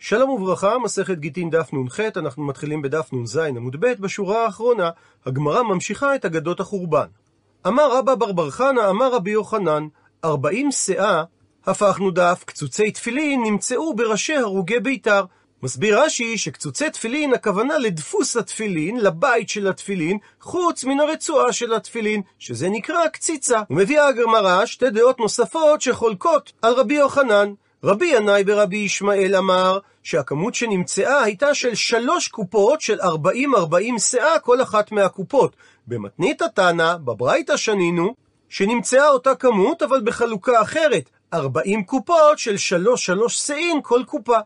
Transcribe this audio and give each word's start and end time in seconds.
שלום 0.00 0.30
וברכה, 0.30 0.78
מסכת 0.78 1.18
גיטין 1.18 1.50
דף 1.50 1.70
נ"ח, 1.72 2.00
אנחנו 2.00 2.46
מתחילים 2.46 2.82
בדף 2.82 3.12
נ"ז 3.12 3.36
עמוד 3.36 3.76
ב', 3.80 3.86
בשורה 4.00 4.44
האחרונה, 4.44 4.90
הגמרא 5.26 5.62
ממשיכה 5.62 6.14
את 6.14 6.24
אגדות 6.24 6.60
החורבן. 6.60 7.06
אמר 7.66 7.98
רבא 7.98 8.14
בר 8.14 8.32
בר 8.32 8.50
חנא, 8.50 8.90
אמר 8.90 9.14
רבי 9.14 9.30
יוחנן, 9.30 9.86
ארבעים 10.24 10.72
שאה, 10.72 11.24
הפכנו 11.66 12.10
דף, 12.10 12.42
קצוצי 12.46 12.90
תפילין 12.90 13.42
נמצאו 13.42 13.94
בראשי 13.94 14.36
הרוגי 14.36 14.80
ביתר. 14.80 15.24
מסביר 15.62 16.02
רש"י 16.02 16.38
שקצוצי 16.38 16.90
תפילין 16.90 17.34
הכוונה 17.34 17.78
לדפוס 17.78 18.36
התפילין, 18.36 18.96
לבית 18.96 19.48
של 19.48 19.68
התפילין, 19.68 20.18
חוץ 20.40 20.84
מן 20.84 21.00
הרצועה 21.00 21.52
של 21.52 21.74
התפילין, 21.74 22.22
שזה 22.38 22.68
נקרא 22.68 23.08
קציצה. 23.08 23.62
ומביאה 23.70 24.08
הגמרא 24.08 24.66
שתי 24.66 24.90
דעות 24.90 25.20
נוספות 25.20 25.80
שחולקות 25.80 26.52
על 26.62 26.74
רבי 26.74 26.94
יוחנן. 26.94 27.52
רבי 27.84 28.06
ינאי 28.06 28.44
ברבי 28.44 28.76
ישמעאל 28.76 29.36
אמר 29.36 29.78
שהכמות 30.02 30.54
שנמצאה 30.54 31.22
הייתה 31.22 31.54
של 31.54 31.74
שלוש 31.74 32.28
קופות 32.28 32.80
של 32.80 33.00
ארבעים 33.00 33.54
ארבעים 33.54 33.98
שאה 33.98 34.38
כל 34.38 34.62
אחת 34.62 34.92
מהקופות. 34.92 35.56
במתנית 35.86 36.42
התנא, 36.42 36.96
בברייתא 36.96 37.56
שנינו, 37.56 38.14
שנמצאה 38.48 39.08
אותה 39.08 39.34
כמות 39.34 39.82
אבל 39.82 40.00
בחלוקה 40.04 40.62
אחרת, 40.62 41.10
ארבעים 41.34 41.84
קופות 41.84 42.38
של 42.38 42.56
שלוש 42.56 43.06
שלוש 43.06 43.38
שאים 43.38 43.82
כל 43.82 44.02
קופה. 44.06 44.38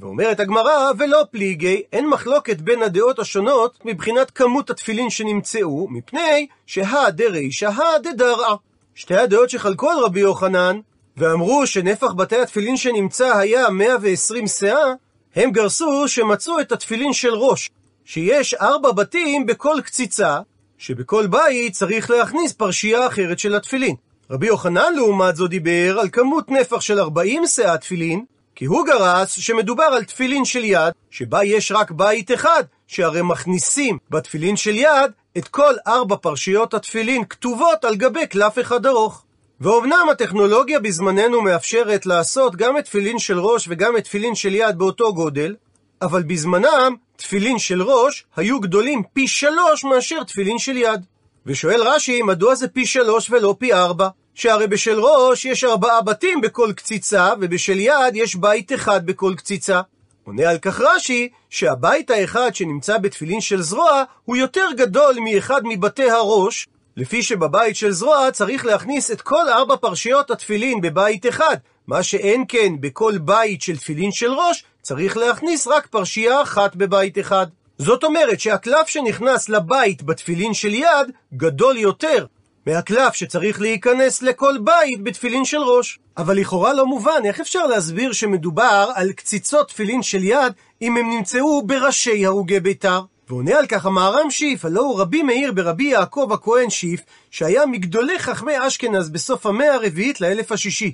ואומרת 0.00 0.40
הגמרא, 0.40 0.90
ולא 0.98 1.24
פליגי, 1.30 1.82
אין 1.92 2.08
מחלוקת 2.08 2.60
בין 2.60 2.82
הדעות 2.82 3.18
השונות 3.18 3.78
מבחינת 3.84 4.30
כמות 4.30 4.70
התפילין 4.70 5.10
שנמצאו, 5.10 5.88
מפני 5.90 6.46
שהא 6.66 7.10
דרישא 7.10 7.68
הא 7.68 7.98
דדרעא. 7.98 8.54
שתי 8.94 9.16
הדעות 9.16 9.50
שחלקו 9.50 9.90
על 9.90 9.98
רבי 9.98 10.20
יוחנן, 10.20 10.80
ואמרו 11.16 11.66
שנפח 11.66 12.12
בתי 12.12 12.36
התפילין 12.36 12.76
שנמצא 12.76 13.38
היה 13.38 13.70
120 13.70 14.46
שאה, 14.46 14.92
הם 15.36 15.50
גרסו 15.50 16.08
שמצאו 16.08 16.60
את 16.60 16.72
התפילין 16.72 17.12
של 17.12 17.34
ראש, 17.34 17.70
שיש 18.04 18.54
ארבע 18.54 18.92
בתים 18.92 19.46
בכל 19.46 19.76
קציצה, 19.84 20.38
שבכל 20.78 21.26
בית 21.26 21.72
צריך 21.72 22.10
להכניס 22.10 22.52
פרשייה 22.52 23.06
אחרת 23.06 23.38
של 23.38 23.54
התפילין. 23.54 23.96
רבי 24.30 24.46
יוחנן 24.46 24.94
לעומת 24.96 25.36
זו 25.36 25.46
דיבר 25.48 25.98
על 26.00 26.08
כמות 26.12 26.50
נפח 26.50 26.80
של 26.80 27.00
40 27.00 27.46
שאה 27.46 27.78
תפילין, 27.78 28.24
כי 28.54 28.64
הוא 28.64 28.86
גרס 28.86 29.32
שמדובר 29.32 29.84
על 29.84 30.04
תפילין 30.04 30.44
של 30.44 30.64
יד, 30.64 30.92
שבה 31.10 31.44
יש 31.44 31.72
רק 31.72 31.90
בית 31.90 32.32
אחד, 32.32 32.62
שהרי 32.86 33.22
מכניסים 33.22 33.98
בתפילין 34.10 34.56
של 34.56 34.76
יד 34.76 35.10
את 35.38 35.48
כל 35.48 35.74
ארבע 35.86 36.16
פרשיות 36.16 36.74
התפילין 36.74 37.24
כתובות 37.24 37.84
על 37.84 37.96
גבי 37.96 38.26
קלף 38.26 38.58
אחד 38.58 38.86
ארוך. 38.86 39.25
ואומנם 39.60 40.06
הטכנולוגיה 40.12 40.80
בזמננו 40.80 41.42
מאפשרת 41.42 42.06
לעשות 42.06 42.56
גם 42.56 42.78
את 42.78 42.84
תפילין 42.84 43.18
של 43.18 43.38
ראש 43.38 43.66
וגם 43.68 43.96
את 43.96 44.04
תפילין 44.04 44.34
של 44.34 44.54
יד 44.54 44.78
באותו 44.78 45.14
גודל, 45.14 45.54
אבל 46.02 46.22
בזמנם 46.22 46.94
תפילין 47.16 47.58
של 47.58 47.82
ראש 47.82 48.24
היו 48.36 48.60
גדולים 48.60 49.02
פי 49.12 49.28
שלוש 49.28 49.84
מאשר 49.84 50.24
תפילין 50.24 50.58
של 50.58 50.76
יד. 50.76 51.04
ושואל 51.46 51.82
רש"י, 51.82 52.22
מדוע 52.22 52.54
זה 52.54 52.68
פי 52.68 52.86
שלוש 52.86 53.30
ולא 53.30 53.54
פי 53.58 53.72
ארבע? 53.72 54.08
שהרי 54.34 54.66
בשל 54.66 55.00
ראש 55.00 55.44
יש 55.44 55.64
ארבעה 55.64 56.02
בתים 56.02 56.40
בכל 56.40 56.72
קציצה, 56.76 57.32
ובשל 57.40 57.78
יד 57.78 58.14
יש 58.14 58.34
בית 58.34 58.72
אחד 58.72 59.06
בכל 59.06 59.34
קציצה. 59.36 59.80
עונה 60.24 60.50
על 60.50 60.58
כך 60.58 60.80
רש"י, 60.80 61.28
שהבית 61.50 62.10
האחד 62.10 62.54
שנמצא 62.54 62.98
בתפילין 62.98 63.40
של 63.40 63.62
זרוע, 63.62 64.02
הוא 64.24 64.36
יותר 64.36 64.66
גדול 64.76 65.16
מאחד 65.20 65.60
מבתי 65.64 66.10
הראש, 66.10 66.68
לפי 66.96 67.22
שבבית 67.22 67.76
של 67.76 67.90
זרוע 67.92 68.30
צריך 68.32 68.66
להכניס 68.66 69.10
את 69.10 69.20
כל 69.20 69.48
ארבע 69.48 69.76
פרשיות 69.76 70.30
התפילין 70.30 70.80
בבית 70.80 71.26
אחד, 71.26 71.56
מה 71.86 72.02
שאין 72.02 72.44
כן 72.48 72.72
בכל 72.80 73.18
בית 73.18 73.62
של 73.62 73.76
תפילין 73.76 74.12
של 74.12 74.32
ראש, 74.32 74.64
צריך 74.82 75.16
להכניס 75.16 75.66
רק 75.66 75.86
פרשייה 75.86 76.42
אחת 76.42 76.76
בבית 76.76 77.18
אחד. 77.18 77.46
זאת 77.78 78.04
אומרת 78.04 78.40
שהקלף 78.40 78.88
שנכנס 78.88 79.48
לבית 79.48 80.02
בתפילין 80.02 80.54
של 80.54 80.74
יד 80.74 81.10
גדול 81.34 81.76
יותר 81.76 82.26
מהקלף 82.66 83.14
שצריך 83.14 83.60
להיכנס 83.60 84.22
לכל 84.22 84.54
בית 84.64 85.02
בתפילין 85.02 85.44
של 85.44 85.58
ראש. 85.58 85.98
אבל 86.16 86.36
לכאורה 86.36 86.74
לא 86.74 86.86
מובן, 86.86 87.20
איך 87.24 87.40
אפשר 87.40 87.66
להסביר 87.66 88.12
שמדובר 88.12 88.90
על 88.94 89.12
קציצות 89.12 89.68
תפילין 89.68 90.02
של 90.02 90.24
יד 90.24 90.52
אם 90.82 90.96
הם 90.96 91.10
נמצאו 91.10 91.62
בראשי 91.66 92.26
הרוגי 92.26 92.60
ביתר? 92.60 93.00
ועונה 93.28 93.58
על 93.58 93.66
כך 93.66 93.86
המהר"ם 93.86 94.30
שיף, 94.30 94.64
הלא 94.64 94.80
הוא 94.80 95.00
רבי 95.00 95.22
מאיר 95.22 95.52
ברבי 95.52 95.84
יעקב 95.84 96.28
הכהן 96.32 96.70
שיף, 96.70 97.00
שהיה 97.30 97.66
מגדולי 97.66 98.18
חכמי 98.18 98.66
אשכנז 98.66 99.10
בסוף 99.10 99.46
המאה 99.46 99.74
הרביעית 99.74 100.20
לאלף 100.20 100.52
השישי. 100.52 100.92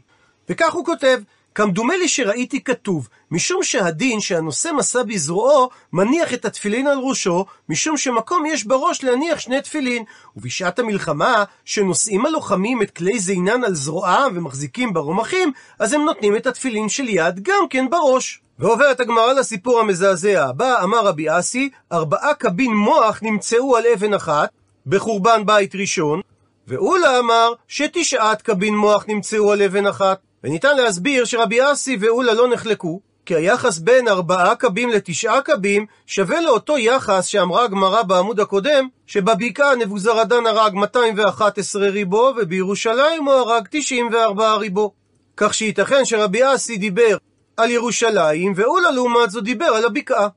וכך 0.48 0.72
הוא 0.72 0.84
כותב, 0.84 1.18
כמדומה 1.54 1.96
לי 1.96 2.08
שראיתי 2.08 2.64
כתוב, 2.64 3.08
משום 3.30 3.62
שהדין 3.62 4.20
שהנושא 4.20 4.70
מסע 4.76 5.02
בזרועו, 5.02 5.70
מניח 5.92 6.34
את 6.34 6.44
התפילין 6.44 6.86
על 6.86 6.98
ראשו, 6.98 7.46
משום 7.68 7.96
שמקום 7.96 8.46
יש 8.46 8.64
בראש 8.64 9.04
להניח 9.04 9.38
שני 9.38 9.62
תפילין. 9.62 10.04
ובשעת 10.36 10.78
המלחמה, 10.78 11.44
שנושאים 11.64 12.26
הלוחמים 12.26 12.82
את 12.82 12.90
כלי 12.90 13.18
זינן 13.18 13.64
על 13.64 13.74
זרועם 13.74 14.36
ומחזיקים 14.36 14.92
ברומחים, 14.92 15.52
אז 15.78 15.92
הם 15.92 16.04
נותנים 16.04 16.36
את 16.36 16.46
התפילין 16.46 16.88
של 16.88 17.08
יד 17.08 17.40
גם 17.42 17.68
כן 17.70 17.90
בראש. 17.90 18.40
ועוברת 18.62 19.00
הגמרא 19.00 19.32
לסיפור 19.32 19.80
המזעזע 19.80 20.44
הבא, 20.44 20.82
אמר 20.84 21.06
רבי 21.06 21.38
אסי, 21.38 21.70
ארבעה 21.92 22.34
קבין 22.34 22.70
מוח 22.70 23.18
נמצאו 23.22 23.76
על 23.76 23.84
אבן 23.94 24.14
אחת, 24.14 24.50
בחורבן 24.86 25.46
בית 25.46 25.74
ראשון, 25.74 26.20
ואולה 26.68 27.18
אמר 27.18 27.52
שתשעת 27.68 28.42
קבין 28.42 28.76
מוח 28.76 29.04
נמצאו 29.08 29.52
על 29.52 29.62
אבן 29.62 29.86
אחת. 29.86 30.18
וניתן 30.44 30.76
להסביר 30.76 31.24
שרבי 31.24 31.72
אסי 31.72 31.96
ואולה 32.00 32.34
לא 32.34 32.48
נחלקו, 32.48 33.00
כי 33.26 33.34
היחס 33.34 33.78
בין 33.78 34.08
ארבעה 34.08 34.54
קבים 34.54 34.88
לתשעה 34.88 35.42
קבים 35.42 35.86
שווה 36.06 36.40
לאותו 36.40 36.78
יחס 36.78 37.26
שאמרה 37.26 37.64
הגמרא 37.64 38.02
בעמוד 38.02 38.40
הקודם, 38.40 38.88
שבבקעה 39.06 39.74
נבוזרדן 39.74 40.46
הרג 40.46 40.74
211 40.74 41.88
ריבו, 41.88 42.32
ובירושלים 42.36 43.24
הוא 43.24 43.34
הרג 43.34 43.66
94 43.70 44.54
ריבו. 44.54 44.92
כך 45.36 45.54
שייתכן 45.54 46.04
שרבי 46.04 46.54
אסי 46.54 46.76
דיבר 46.76 47.16
על 47.62 47.70
ירושלים, 47.70 48.52
ואולה 48.56 48.90
לעומת 48.90 49.30
זו 49.30 49.40
דיבר 49.40 49.66
על 49.66 49.84
הבקעה. 49.84 50.28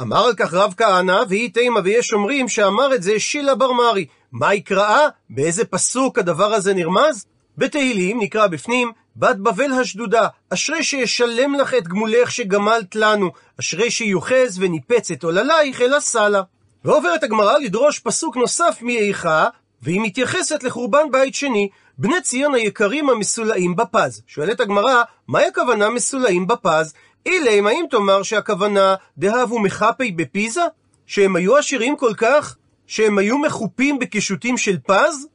אמר 0.00 0.24
על 0.26 0.34
כך 0.34 0.54
רב 0.54 0.74
כהנא, 0.76 1.22
והיא 1.28 1.54
תימה 1.54 1.80
ויש 1.84 2.12
אומרים 2.12 2.48
שאמר 2.48 2.94
את 2.94 3.02
זה 3.02 3.20
שילה 3.20 3.54
בר 3.54 3.72
מרי. 3.72 4.06
מה 4.32 4.54
יקראה? 4.54 5.08
באיזה 5.30 5.64
פסוק 5.64 6.18
הדבר 6.18 6.54
הזה 6.54 6.74
נרמז? 6.74 7.26
בתהילים 7.58 8.20
נקרא 8.20 8.46
בפנים, 8.46 8.92
בת 9.16 9.36
בבל 9.36 9.72
השדודה, 9.72 10.28
אשרי 10.50 10.82
שישלם 10.84 11.54
לך 11.54 11.74
את 11.74 11.88
גמולך 11.88 12.30
שגמלת 12.30 12.96
לנו, 12.96 13.30
אשרי 13.60 13.90
שיוחז 13.90 14.58
וניפץ 14.58 15.10
את 15.10 15.24
עוללייך 15.24 15.80
אל 15.80 15.94
הסלה. 15.94 16.42
ועוברת 16.84 17.22
הגמרא 17.22 17.58
לדרוש 17.58 17.98
פסוק 17.98 18.36
נוסף 18.36 18.78
מאיכה, 18.82 19.46
והיא 19.82 20.00
מתייחסת 20.00 20.62
לחורבן 20.62 21.10
בית 21.10 21.34
שני, 21.34 21.68
בני 21.98 22.20
ציון 22.22 22.54
היקרים 22.54 23.10
המסולאים 23.10 23.76
בפז. 23.76 24.22
שואלת 24.26 24.60
הגמרא, 24.60 25.02
מהי 25.28 25.46
הכוונה 25.46 25.90
מסולאים 25.90 26.46
בפז? 26.46 26.94
אילם, 27.26 27.66
האם 27.66 27.84
תאמר 27.90 28.22
שהכוונה 28.22 28.94
דהבו 29.18 29.58
מחפי 29.58 30.12
בפיזה? 30.12 30.62
שהם 31.06 31.36
היו 31.36 31.56
עשירים 31.56 31.96
כל 31.96 32.14
כך? 32.16 32.56
שהם 32.86 33.18
היו 33.18 33.38
מחופים 33.38 33.98
בקישוטים 33.98 34.56
של 34.56 34.76
פז? 34.86 35.26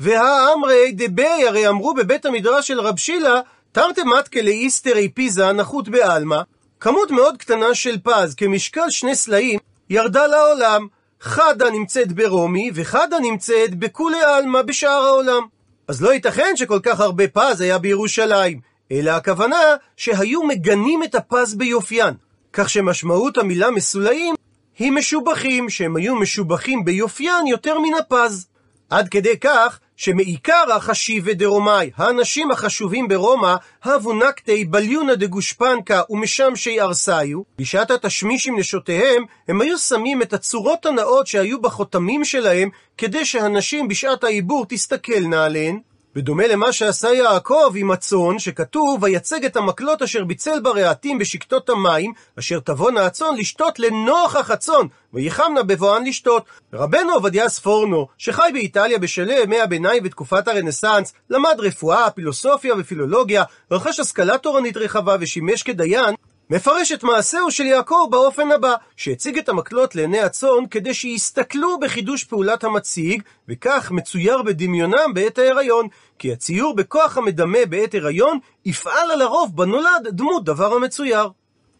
והאמרי 0.00 0.92
דבי, 0.92 1.46
הרי 1.48 1.68
אמרו 1.68 1.94
בבית 1.94 2.26
המדרש 2.26 2.68
של 2.68 2.80
רב 2.80 2.98
שילה, 2.98 3.40
תרתי 3.72 4.02
מתקה 4.02 4.42
לאיסטרי 4.42 5.08
פיזה 5.08 5.52
נחות 5.52 5.88
בעלמא, 5.88 6.40
כמות 6.80 7.10
מאוד 7.10 7.36
קטנה 7.36 7.74
של 7.74 7.98
פז 8.02 8.34
כמשקל 8.34 8.90
שני 8.90 9.14
סלעים 9.14 9.58
ירדה 9.90 10.26
לעולם. 10.26 10.86
חדה 11.20 11.70
נמצאת 11.70 12.12
ברומי 12.12 12.70
וחדה 12.74 13.18
נמצאת 13.20 13.74
בכולי 13.74 14.22
עלמא 14.22 14.62
בשאר 14.62 14.90
העולם. 14.90 15.53
אז 15.88 16.02
לא 16.02 16.14
ייתכן 16.14 16.56
שכל 16.56 16.78
כך 16.82 17.00
הרבה 17.00 17.28
פז 17.28 17.60
היה 17.60 17.78
בירושלים, 17.78 18.60
אלא 18.92 19.10
הכוונה 19.10 19.56
שהיו 19.96 20.42
מגנים 20.42 21.02
את 21.02 21.14
הפז 21.14 21.54
ביופיין. 21.54 22.14
כך 22.52 22.70
שמשמעות 22.70 23.38
המילה 23.38 23.70
מסולאים 23.70 24.34
היא 24.78 24.92
משובחים, 24.92 25.70
שהם 25.70 25.96
היו 25.96 26.16
משובחים 26.16 26.84
ביופיין 26.84 27.46
יותר 27.46 27.78
מן 27.78 27.94
הפז. 27.98 28.46
עד 28.90 29.08
כדי 29.08 29.38
כך 29.38 29.80
שמעיקר 29.96 30.72
החשיבה 30.72 31.34
דרומאי, 31.34 31.90
האנשים 31.96 32.50
החשובים 32.50 33.08
ברומא, 33.08 33.54
הבו 33.84 34.12
נקטי 34.12 34.64
בליונא 34.64 35.14
דגושפנקה 35.14 36.02
ומשמשי 36.10 36.80
ארסאיו, 36.80 37.42
בשעת 37.58 37.90
התשמיש 37.90 38.46
עם 38.46 38.58
נשותיהם, 38.58 39.24
הם 39.48 39.60
היו 39.60 39.78
שמים 39.78 40.22
את 40.22 40.32
הצורות 40.32 40.86
הנאות 40.86 41.26
שהיו 41.26 41.60
בחותמים 41.60 42.24
שלהם, 42.24 42.68
כדי 42.98 43.24
שהנשים 43.24 43.88
בשעת 43.88 44.24
העיבור 44.24 44.66
תסתכלנה 44.68 45.44
עליהן, 45.44 45.80
בדומה 46.14 46.46
למה 46.46 46.72
שעשה 46.72 47.08
יעקב 47.08 47.72
עם 47.76 47.90
הצאן, 47.90 48.38
שכתוב, 48.38 49.02
ויצג 49.02 49.44
את 49.44 49.56
המקלות 49.56 50.02
אשר 50.02 50.24
ביצל 50.24 50.60
ברעתים 50.60 51.18
בשקטות 51.18 51.70
המים, 51.70 52.12
אשר 52.38 52.60
תבואנה 52.60 53.06
הצאן 53.06 53.36
לשתות 53.38 53.78
לנוכח 53.78 54.50
הצאן, 54.50 54.86
ויחמנה 55.12 55.62
בבואן 55.62 56.04
לשתות. 56.04 56.44
רבנו 56.72 57.12
עובדיה 57.12 57.48
ספורנו, 57.48 58.06
שחי 58.18 58.50
באיטליה 58.52 58.98
בשלהי 58.98 59.42
ימי 59.42 59.60
הביניים 59.60 60.02
ותקופת 60.06 60.48
הרנסאנס, 60.48 61.12
למד 61.30 61.56
רפואה, 61.58 62.10
פילוסופיה 62.10 62.74
ופילולוגיה, 62.78 63.44
רכש 63.70 64.00
השכלה 64.00 64.38
תורנית 64.38 64.76
רחבה 64.76 65.16
ושימש 65.20 65.62
כדיין, 65.62 66.14
מפרש 66.50 66.92
את 66.92 67.02
מעשהו 67.02 67.50
של 67.50 67.66
יעקב 67.66 68.06
באופן 68.10 68.52
הבא, 68.52 68.74
שהציג 68.96 69.38
את 69.38 69.48
המקלות 69.48 69.94
לעיני 69.94 70.20
הצאן 70.20 70.66
כדי 70.70 70.94
שיסתכלו 70.94 71.78
בחידוש 71.80 72.24
פעולת 72.24 72.64
המציג, 72.64 73.22
וכך 73.48 73.90
מצויר 73.90 74.42
בדמיונם 74.42 75.14
בעת 75.14 75.38
ההיריון, 75.38 75.88
כי 76.18 76.32
הציור 76.32 76.76
בכוח 76.76 77.18
המדמה 77.18 77.58
בעת 77.68 77.94
הריון 77.94 78.38
יפעל 78.64 79.10
על 79.10 79.22
הרוב 79.22 79.56
בנולד 79.56 80.08
דמות 80.08 80.44
דבר 80.44 80.74
המצויר. 80.74 81.28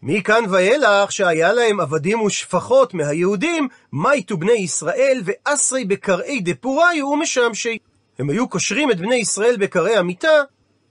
מכאן 0.01 0.43
ואילך 0.49 1.11
שהיה 1.11 1.53
להם 1.53 1.79
עבדים 1.79 2.21
ושפחות 2.21 2.93
מהיהודים, 2.93 3.67
מייטו 3.93 4.37
בני 4.37 4.53
ישראל 4.53 5.21
ואסרי 5.25 5.85
בקראי 5.85 6.41
דפוראי 6.41 7.01
ומשמשי. 7.01 7.77
הם 8.19 8.29
היו 8.29 8.49
קושרים 8.49 8.91
את 8.91 8.97
בני 8.97 9.15
ישראל 9.15 9.57
בקראי 9.57 9.97
המיטה, 9.97 10.41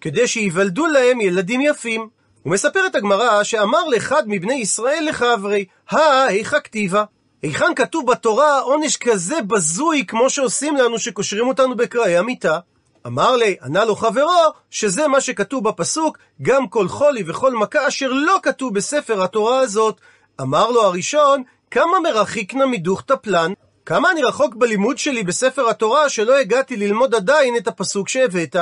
כדי 0.00 0.28
שייוולדו 0.28 0.86
להם 0.86 1.20
ילדים 1.20 1.60
יפים. 1.60 2.08
ומספרת 2.46 2.94
הגמרא 2.94 3.42
שאמר 3.42 3.84
לאחד 3.84 4.22
מבני 4.26 4.54
ישראל 4.54 5.06
לחברי, 5.08 5.64
הא 5.90 6.24
היכא 6.28 6.60
כתיבה. 6.60 7.04
היכן 7.42 7.74
כתוב 7.76 8.10
בתורה 8.10 8.60
עונש 8.60 8.96
כזה 8.96 9.42
בזוי 9.42 10.04
כמו 10.06 10.30
שעושים 10.30 10.76
לנו 10.76 10.98
שקושרים 10.98 11.48
אותנו 11.48 11.76
בקראי 11.76 12.16
המיטה? 12.16 12.58
אמר 13.06 13.36
לי, 13.36 13.56
ענה 13.62 13.84
לו 13.84 13.96
חברו, 13.96 14.52
שזה 14.70 15.08
מה 15.08 15.20
שכתוב 15.20 15.68
בפסוק, 15.68 16.18
גם 16.42 16.68
כל 16.68 16.88
חולי 16.88 17.24
וכל 17.26 17.52
מכה 17.52 17.88
אשר 17.88 18.12
לא 18.12 18.38
כתוב 18.42 18.74
בספר 18.74 19.22
התורה 19.22 19.58
הזאת. 19.58 20.00
אמר 20.40 20.70
לו 20.70 20.82
הראשון, 20.82 21.42
כמה 21.70 22.00
מרחיקנה 22.02 22.66
מדוך 22.66 23.02
טפלן? 23.02 23.52
כמה 23.86 24.10
אני 24.10 24.22
רחוק 24.22 24.54
בלימוד 24.54 24.98
שלי 24.98 25.22
בספר 25.22 25.68
התורה 25.68 26.08
שלא 26.08 26.38
הגעתי 26.38 26.76
ללמוד 26.76 27.14
עדיין 27.14 27.56
את 27.56 27.68
הפסוק 27.68 28.08
שהבאת? 28.08 28.56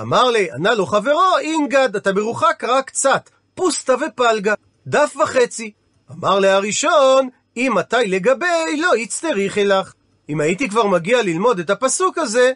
אמר 0.00 0.30
לי, 0.30 0.50
ענה 0.52 0.74
לו 0.74 0.86
חברו, 0.86 1.38
אינגד, 1.40 1.96
אתה 1.96 2.12
מרוחק 2.12 2.64
רק 2.68 2.86
קצת, 2.86 3.30
פוסטה 3.54 3.94
ופלגה, 3.94 4.54
דף 4.86 5.16
וחצי. 5.22 5.72
אמר 6.10 6.38
לי 6.38 6.48
הראשון, 6.48 7.28
אם 7.56 7.72
מתי 7.76 7.96
לגבי, 8.06 8.76
לא 8.78 8.96
יצטריך 8.96 9.58
אלך. 9.58 9.92
אם 10.28 10.40
הייתי 10.40 10.68
כבר 10.68 10.86
מגיע 10.86 11.22
ללמוד 11.22 11.58
את 11.58 11.70
הפסוק 11.70 12.18
הזה, 12.18 12.52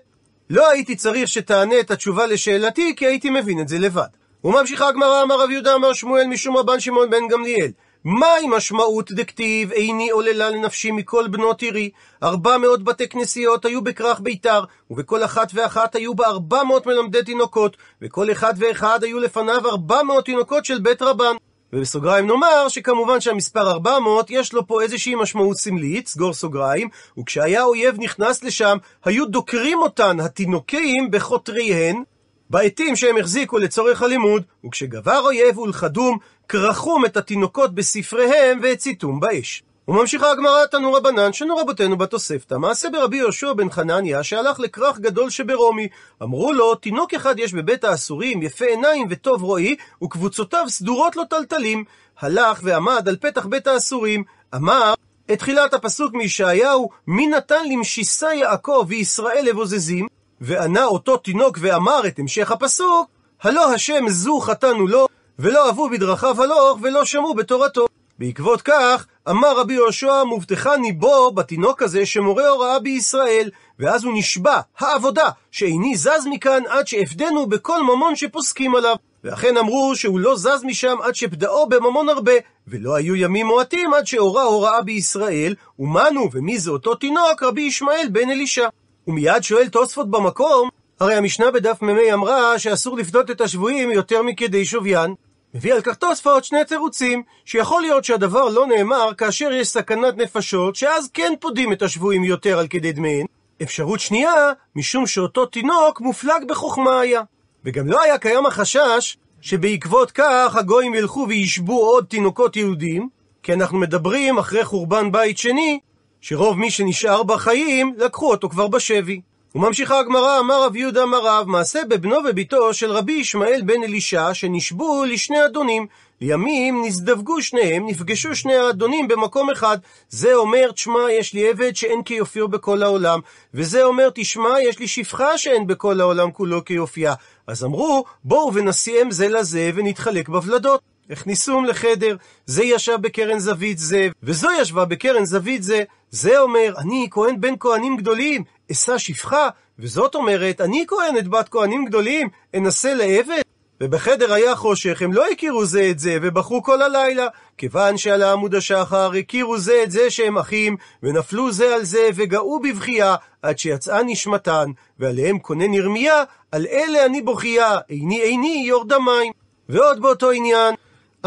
לא 0.50 0.70
הייתי 0.70 0.96
צריך 0.96 1.28
שתענה 1.28 1.80
את 1.80 1.90
התשובה 1.90 2.26
לשאלתי, 2.26 2.96
כי 2.96 3.06
הייתי 3.06 3.30
מבין 3.30 3.60
את 3.60 3.68
זה 3.68 3.78
לבד. 3.78 4.06
וממשיכה 4.44 4.88
הגמרא, 4.88 5.22
אמר 5.22 5.40
רב 5.40 5.50
יהודה, 5.50 5.74
אמר 5.74 5.92
שמואל, 5.92 6.26
משום 6.26 6.56
רבן 6.56 6.80
שמעון 6.80 7.10
בן 7.10 7.28
גמליאל. 7.30 7.70
מהי 8.08 8.46
משמעות 8.48 9.12
דכתיב 9.12 9.72
איני 9.72 10.10
עוללה 10.10 10.50
לנפשי 10.50 10.90
מכל 10.90 11.28
בנות 11.28 11.62
עירי? 11.62 11.90
ארבע 12.22 12.58
מאות 12.58 12.84
בתי 12.84 13.08
כנסיות 13.08 13.64
היו 13.64 13.84
בכרך 13.84 14.20
ביתר, 14.20 14.64
ובכל 14.90 15.24
אחת 15.24 15.50
ואחת 15.54 15.94
היו 15.94 16.14
בה 16.14 16.26
ארבע 16.26 16.62
מאות 16.62 16.86
מלמדי 16.86 17.22
תינוקות, 17.22 17.76
וכל 18.02 18.30
אחד 18.30 18.54
ואחד 18.56 19.04
היו 19.04 19.20
לפניו 19.20 19.66
ארבע 19.66 20.02
מאות 20.02 20.24
תינוקות 20.24 20.64
של 20.64 20.78
בית 20.78 21.02
רבן. 21.02 21.36
ובסוגריים 21.72 22.26
נאמר 22.26 22.68
שכמובן 22.68 23.20
שהמספר 23.20 23.70
400 23.70 24.30
יש 24.30 24.52
לו 24.52 24.66
פה 24.66 24.82
איזושהי 24.82 25.14
משמעות 25.14 25.56
סמלית, 25.56 26.06
סגור 26.06 26.32
סוגריים, 26.32 26.88
וכשהיה 27.18 27.64
אויב 27.64 27.96
נכנס 27.98 28.44
לשם, 28.44 28.76
היו 29.04 29.26
דוקרים 29.26 29.78
אותן 29.78 30.20
התינוקים 30.20 31.10
בחותריהן, 31.10 32.02
בעטים 32.50 32.96
שהם 32.96 33.16
החזיקו 33.16 33.58
לצורך 33.58 34.02
הלימוד, 34.02 34.42
וכשגבר 34.66 35.20
אויב 35.20 35.58
ולכדום, 35.58 36.18
כרחום 36.48 37.04
את 37.04 37.16
התינוקות 37.16 37.74
בספריהם 37.74 38.60
והציתום 38.62 39.20
באש. 39.20 39.62
וממשיכה 39.88 40.30
הגמרא 40.30 40.66
תנו 40.66 40.92
רבנן, 40.92 41.32
שנו 41.32 41.56
רבותינו 41.56 41.96
בתוספתא, 41.96 42.54
מעשה 42.54 42.90
ברבי 42.90 43.16
יהושע 43.16 43.52
בן 43.52 43.70
חנניה, 43.70 44.22
שהלך 44.22 44.60
לכרך 44.60 44.98
גדול 44.98 45.30
שברומי. 45.30 45.88
אמרו 46.22 46.52
לו, 46.52 46.74
תינוק 46.74 47.14
אחד 47.14 47.38
יש 47.38 47.54
בבית 47.54 47.84
האסורים, 47.84 48.42
יפה 48.42 48.64
עיניים 48.64 49.06
וטוב 49.10 49.42
רואי, 49.42 49.76
וקבוצותיו 50.04 50.64
סדורות 50.68 51.16
לו 51.16 51.24
טלטלים. 51.24 51.84
הלך 52.20 52.60
ועמד 52.62 53.08
על 53.08 53.16
פתח 53.16 53.46
בית 53.46 53.66
האסורים, 53.66 54.24
אמר, 54.54 54.94
את 55.32 55.38
תחילת 55.38 55.74
הפסוק 55.74 56.14
מישעיהו, 56.14 56.88
מי 57.06 57.26
נתן 57.26 57.68
למשיסה 57.70 58.34
יעקב 58.34 58.84
וישראל 58.88 59.44
לבוזזים? 59.44 60.15
וענה 60.40 60.84
אותו 60.84 61.16
תינוק 61.16 61.58
ואמר 61.60 62.06
את 62.06 62.18
המשך 62.18 62.50
הפסוק, 62.50 63.10
הלא 63.42 63.74
השם 63.74 64.08
זו 64.08 64.40
חטאנו 64.40 64.86
לו, 64.86 65.06
ולא 65.38 65.66
אהבו 65.66 65.88
בדרכיו 65.88 66.42
הלוך, 66.42 66.78
ולא 66.82 67.04
שמעו 67.04 67.34
בתורתו. 67.34 67.86
בעקבות 68.18 68.62
כך, 68.62 69.06
אמר 69.30 69.58
רבי 69.58 69.74
יהושע, 69.74 70.24
מובטחני 70.24 70.92
בו, 70.92 71.30
בתינוק 71.30 71.82
הזה, 71.82 72.06
שמורה 72.06 72.48
הוראה 72.48 72.78
בישראל. 72.78 73.50
ואז 73.78 74.04
הוא 74.04 74.12
נשבע, 74.16 74.60
העבודה, 74.78 75.28
שאיני 75.50 75.96
זז 75.96 76.26
מכאן 76.30 76.62
עד 76.68 76.86
שאפדנו 76.86 77.46
בכל 77.46 77.82
ממון 77.82 78.16
שפוסקים 78.16 78.74
עליו. 78.74 78.96
ואכן 79.24 79.56
אמרו 79.56 79.96
שהוא 79.96 80.20
לא 80.20 80.36
זז 80.36 80.64
משם 80.64 80.96
עד 81.02 81.14
שפדאו 81.14 81.68
בממון 81.68 82.08
הרבה, 82.08 82.32
ולא 82.68 82.94
היו 82.94 83.16
ימים 83.16 83.46
מועטים 83.46 83.94
עד 83.94 84.06
שהורה 84.06 84.42
הוראה 84.42 84.82
בישראל, 84.82 85.54
ומנו 85.78 86.28
ומי 86.32 86.58
זה 86.58 86.70
אותו 86.70 86.94
תינוק, 86.94 87.42
רבי 87.42 87.62
ישמעאל 87.62 88.08
בן 88.12 88.30
אלישע. 88.30 88.68
ומיד 89.06 89.42
שואל 89.42 89.68
תוספות 89.68 90.10
במקום, 90.10 90.68
הרי 91.00 91.14
המשנה 91.14 91.50
בדף 91.50 91.82
מ"ה 91.82 92.12
אמרה 92.14 92.58
שאסור 92.58 92.96
לפדות 92.96 93.30
את 93.30 93.40
השבויים 93.40 93.90
יותר 93.90 94.22
מכדי 94.22 94.64
שוויין. 94.64 95.14
מביא 95.54 95.74
על 95.74 95.80
כך 95.80 95.94
תוספות 95.94 96.44
שני 96.44 96.64
תירוצים, 96.64 97.22
שיכול 97.44 97.82
להיות 97.82 98.04
שהדבר 98.04 98.48
לא 98.48 98.66
נאמר 98.66 99.14
כאשר 99.18 99.52
יש 99.52 99.68
סכנת 99.68 100.16
נפשות, 100.16 100.76
שאז 100.76 101.10
כן 101.14 101.32
פודים 101.40 101.72
את 101.72 101.82
השבויים 101.82 102.24
יותר 102.24 102.58
על 102.58 102.66
כדי 102.66 102.92
דמיהן. 102.92 103.26
אפשרות 103.62 104.00
שנייה, 104.00 104.52
משום 104.76 105.06
שאותו 105.06 105.46
תינוק 105.46 106.00
מופלג 106.00 106.48
בחוכמה 106.48 107.00
היה. 107.00 107.22
וגם 107.64 107.86
לא 107.86 108.02
היה 108.02 108.18
קיים 108.18 108.46
החשש 108.46 109.16
שבעקבות 109.40 110.10
כך 110.10 110.56
הגויים 110.56 110.94
ילכו 110.94 111.26
וישבו 111.28 111.80
עוד 111.80 112.04
תינוקות 112.04 112.56
יהודים, 112.56 113.08
כי 113.42 113.52
אנחנו 113.52 113.78
מדברים 113.78 114.38
אחרי 114.38 114.64
חורבן 114.64 115.12
בית 115.12 115.38
שני, 115.38 115.80
שרוב 116.20 116.58
מי 116.58 116.70
שנשאר 116.70 117.22
בחיים, 117.22 117.94
לקחו 117.98 118.30
אותו 118.30 118.48
כבר 118.48 118.68
בשבי. 118.68 119.20
וממשיכה 119.54 119.98
הגמרא, 119.98 120.40
אמר 120.40 120.64
רב 120.64 120.76
יהודה 120.76 121.02
אמר 121.02 121.26
רב, 121.26 121.48
מעשה 121.48 121.80
בבנו 121.88 122.16
וביתו 122.28 122.74
של 122.74 122.90
רבי 122.90 123.12
ישמעאל 123.12 123.60
בן 123.64 123.82
אלישע, 123.82 124.34
שנשבו 124.34 125.04
לשני 125.04 125.44
אדונים. 125.44 125.86
לימים 126.20 126.84
נזדווגו 126.84 127.42
שניהם, 127.42 127.86
נפגשו 127.86 128.34
שני 128.34 128.56
האדונים 128.56 129.08
במקום 129.08 129.50
אחד. 129.50 129.78
זה 130.08 130.34
אומר, 130.34 130.70
תשמע, 130.74 131.12
יש 131.18 131.34
לי 131.34 131.48
עבד 131.48 131.76
שאין 131.76 132.02
כיופיו 132.02 132.48
בכל 132.48 132.82
העולם. 132.82 133.20
וזה 133.54 133.84
אומר, 133.84 134.08
תשמע, 134.14 134.60
יש 134.68 134.78
לי 134.78 134.88
שפחה 134.88 135.38
שאין 135.38 135.66
בכל 135.66 136.00
העולם 136.00 136.30
כולו 136.30 136.64
כיופייה. 136.64 137.14
אז 137.46 137.64
אמרו, 137.64 138.04
בואו 138.24 138.54
ונשיאם 138.54 139.10
זה 139.10 139.28
לזה 139.28 139.70
ונתחלק 139.74 140.28
בוולדות. 140.28 140.95
הכניסום 141.10 141.64
לחדר, 141.64 142.16
זה 142.46 142.64
ישב 142.64 142.98
בקרן 143.00 143.38
זווית 143.38 143.78
זה, 143.78 144.08
וזו 144.22 144.48
ישבה 144.60 144.84
בקרן 144.84 145.24
זווית 145.24 145.62
זה. 145.62 145.82
זה 146.10 146.38
אומר, 146.38 146.74
אני 146.78 147.08
כהן 147.10 147.40
בן 147.40 147.54
כהנים 147.60 147.96
גדולים, 147.96 148.44
אשא 148.72 148.98
שפחה, 148.98 149.48
וזאת 149.78 150.14
אומרת, 150.14 150.60
אני 150.60 150.84
כהנת 150.88 151.28
בת 151.28 151.48
כהנים 151.48 151.84
גדולים, 151.84 152.28
אנסה 152.54 152.94
לעבד? 152.94 153.42
ובחדר 153.80 154.32
היה 154.32 154.56
חושך, 154.56 155.02
הם 155.02 155.12
לא 155.12 155.24
הכירו 155.32 155.64
זה 155.64 155.88
את 155.90 155.98
זה, 155.98 156.18
ובכו 156.22 156.62
כל 156.62 156.82
הלילה. 156.82 157.26
כיוון 157.58 157.96
שעל 157.96 158.22
העמוד 158.22 158.54
השחר 158.54 159.12
הכירו 159.12 159.58
זה 159.58 159.80
את 159.82 159.90
זה 159.90 160.10
שהם 160.10 160.38
אחים, 160.38 160.76
ונפלו 161.02 161.52
זה 161.52 161.74
על 161.74 161.84
זה, 161.84 162.08
וגאו 162.14 162.60
בבכייה, 162.60 163.16
עד 163.42 163.58
שיצאה 163.58 164.02
נשמתן, 164.02 164.70
ועליהם 164.98 165.38
כונן 165.38 165.74
ירמיה, 165.74 166.24
על 166.52 166.66
אלה 166.66 167.06
אני 167.06 167.22
בוכייה, 167.22 167.78
איני 167.90 168.22
איני 168.22 168.64
יורד 168.66 168.92
המים. 168.92 169.32
ועוד 169.68 170.02
באותו 170.02 170.30
עניין, 170.30 170.74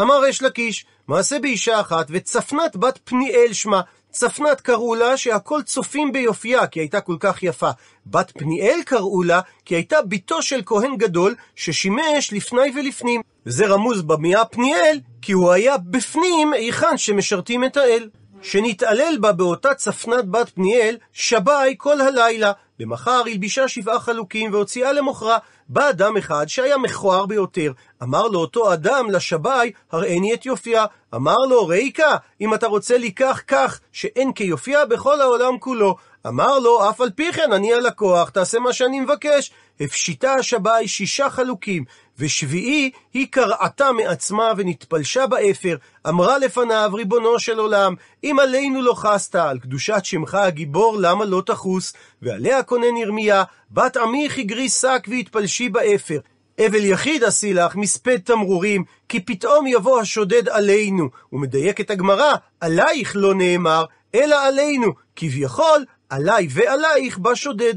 אמר 0.00 0.30
אש 0.30 0.42
לקיש, 0.42 0.84
מעשה 1.08 1.38
באישה 1.38 1.80
אחת, 1.80 2.06
וצפנת 2.10 2.76
בת 2.76 2.98
פניאל 3.04 3.52
שמה, 3.52 3.80
צפנת 4.10 4.60
קראו 4.60 4.94
לה 4.94 5.16
שהכל 5.16 5.62
צופים 5.62 6.12
ביופייה, 6.12 6.66
כי 6.66 6.80
הייתה 6.80 7.00
כל 7.00 7.16
כך 7.20 7.42
יפה. 7.42 7.70
בת 8.06 8.32
פניאל 8.38 8.80
קראו 8.86 9.22
לה, 9.22 9.40
כי 9.64 9.74
הייתה 9.74 10.02
בתו 10.02 10.42
של 10.42 10.62
כהן 10.66 10.96
גדול, 10.96 11.34
ששימש 11.56 12.32
לפני 12.32 12.72
ולפנים. 12.74 13.20
וזה 13.46 13.66
רמוז 13.66 14.02
במילה 14.02 14.44
פניאל, 14.44 15.00
כי 15.22 15.32
הוא 15.32 15.52
היה 15.52 15.78
בפנים 15.78 16.52
היכן 16.52 16.96
שמשרתים 16.96 17.64
את 17.64 17.76
האל. 17.76 18.08
שנתעלל 18.42 19.16
בה 19.20 19.32
באותה 19.32 19.74
צפנת 19.74 20.28
בת 20.28 20.48
פניאל, 20.48 20.96
שבי 21.12 21.74
כל 21.76 22.00
הלילה. 22.00 22.52
למחר 22.80 23.22
הלבישה 23.26 23.68
שבעה 23.68 24.00
חלוקים 24.00 24.52
והוציאה 24.52 24.92
למוכרה. 24.92 25.38
בא 25.68 25.90
אדם 25.90 26.16
אחד 26.16 26.48
שהיה 26.48 26.78
מכוער 26.78 27.26
ביותר, 27.26 27.72
אמר 28.02 28.28
לו 28.28 28.40
אותו 28.40 28.72
אדם 28.72 29.10
לשבי, 29.10 29.72
הראיני 29.92 30.34
את 30.34 30.46
יופייה. 30.46 30.84
אמר 31.14 31.36
לו, 31.48 31.66
ריקה, 31.66 32.16
אם 32.40 32.54
אתה 32.54 32.66
רוצה 32.66 32.98
לקח 32.98 33.42
כך, 33.48 33.80
שאין 33.92 34.32
כיופייה 34.32 34.86
בכל 34.86 35.20
העולם 35.20 35.58
כולו. 35.58 35.96
אמר 36.26 36.58
לו, 36.58 36.90
אף 36.90 37.00
על 37.00 37.10
פי 37.10 37.32
כן 37.32 37.52
אני 37.52 37.74
הלקוח, 37.74 38.30
תעשה 38.30 38.58
מה 38.58 38.72
שאני 38.72 39.00
מבקש. 39.00 39.50
הפשיטה 39.80 40.34
השבאי 40.34 40.88
שישה 40.88 41.30
חלוקים, 41.30 41.84
ושביעי 42.20 42.90
היא 43.14 43.26
קרעתה 43.30 43.92
מעצמה 43.92 44.52
ונתפלשה 44.56 45.26
באפר, 45.26 45.76
אמרה 46.08 46.38
לפניו, 46.38 46.90
ריבונו 46.94 47.38
של 47.38 47.58
עולם, 47.58 47.94
אם 48.24 48.36
עלינו 48.40 48.82
לא 48.82 48.94
חסת, 48.94 49.34
על 49.34 49.58
קדושת 49.58 50.04
שמך 50.04 50.34
הגיבור, 50.34 50.96
למה 51.00 51.24
לא 51.24 51.42
תחוס? 51.46 51.92
ועליה 52.22 52.62
כונן 52.62 52.96
ירמיה, 52.96 53.44
בת 53.70 53.96
עמי 53.96 54.30
חיגרי 54.30 54.68
שק 54.68 55.06
והתפלשי 55.08 55.68
באפר. 55.68 56.18
אבל 56.66 56.84
יחיד 56.84 57.24
עשי 57.24 57.54
לך, 57.54 57.76
מספד 57.76 58.16
תמרורים, 58.16 58.84
כי 59.08 59.20
פתאום 59.20 59.66
יבוא 59.66 60.00
השודד 60.00 60.48
עלינו. 60.48 61.08
ומדייקת 61.32 61.90
הגמרא, 61.90 62.34
עלייך 62.60 63.12
לא 63.16 63.34
נאמר, 63.34 63.84
אלא 64.14 64.46
עלינו, 64.46 64.92
כביכול, 65.16 65.84
עליי 66.10 66.46
ועלייך 66.50 67.18
בא 67.18 67.34
שודד. 67.34 67.74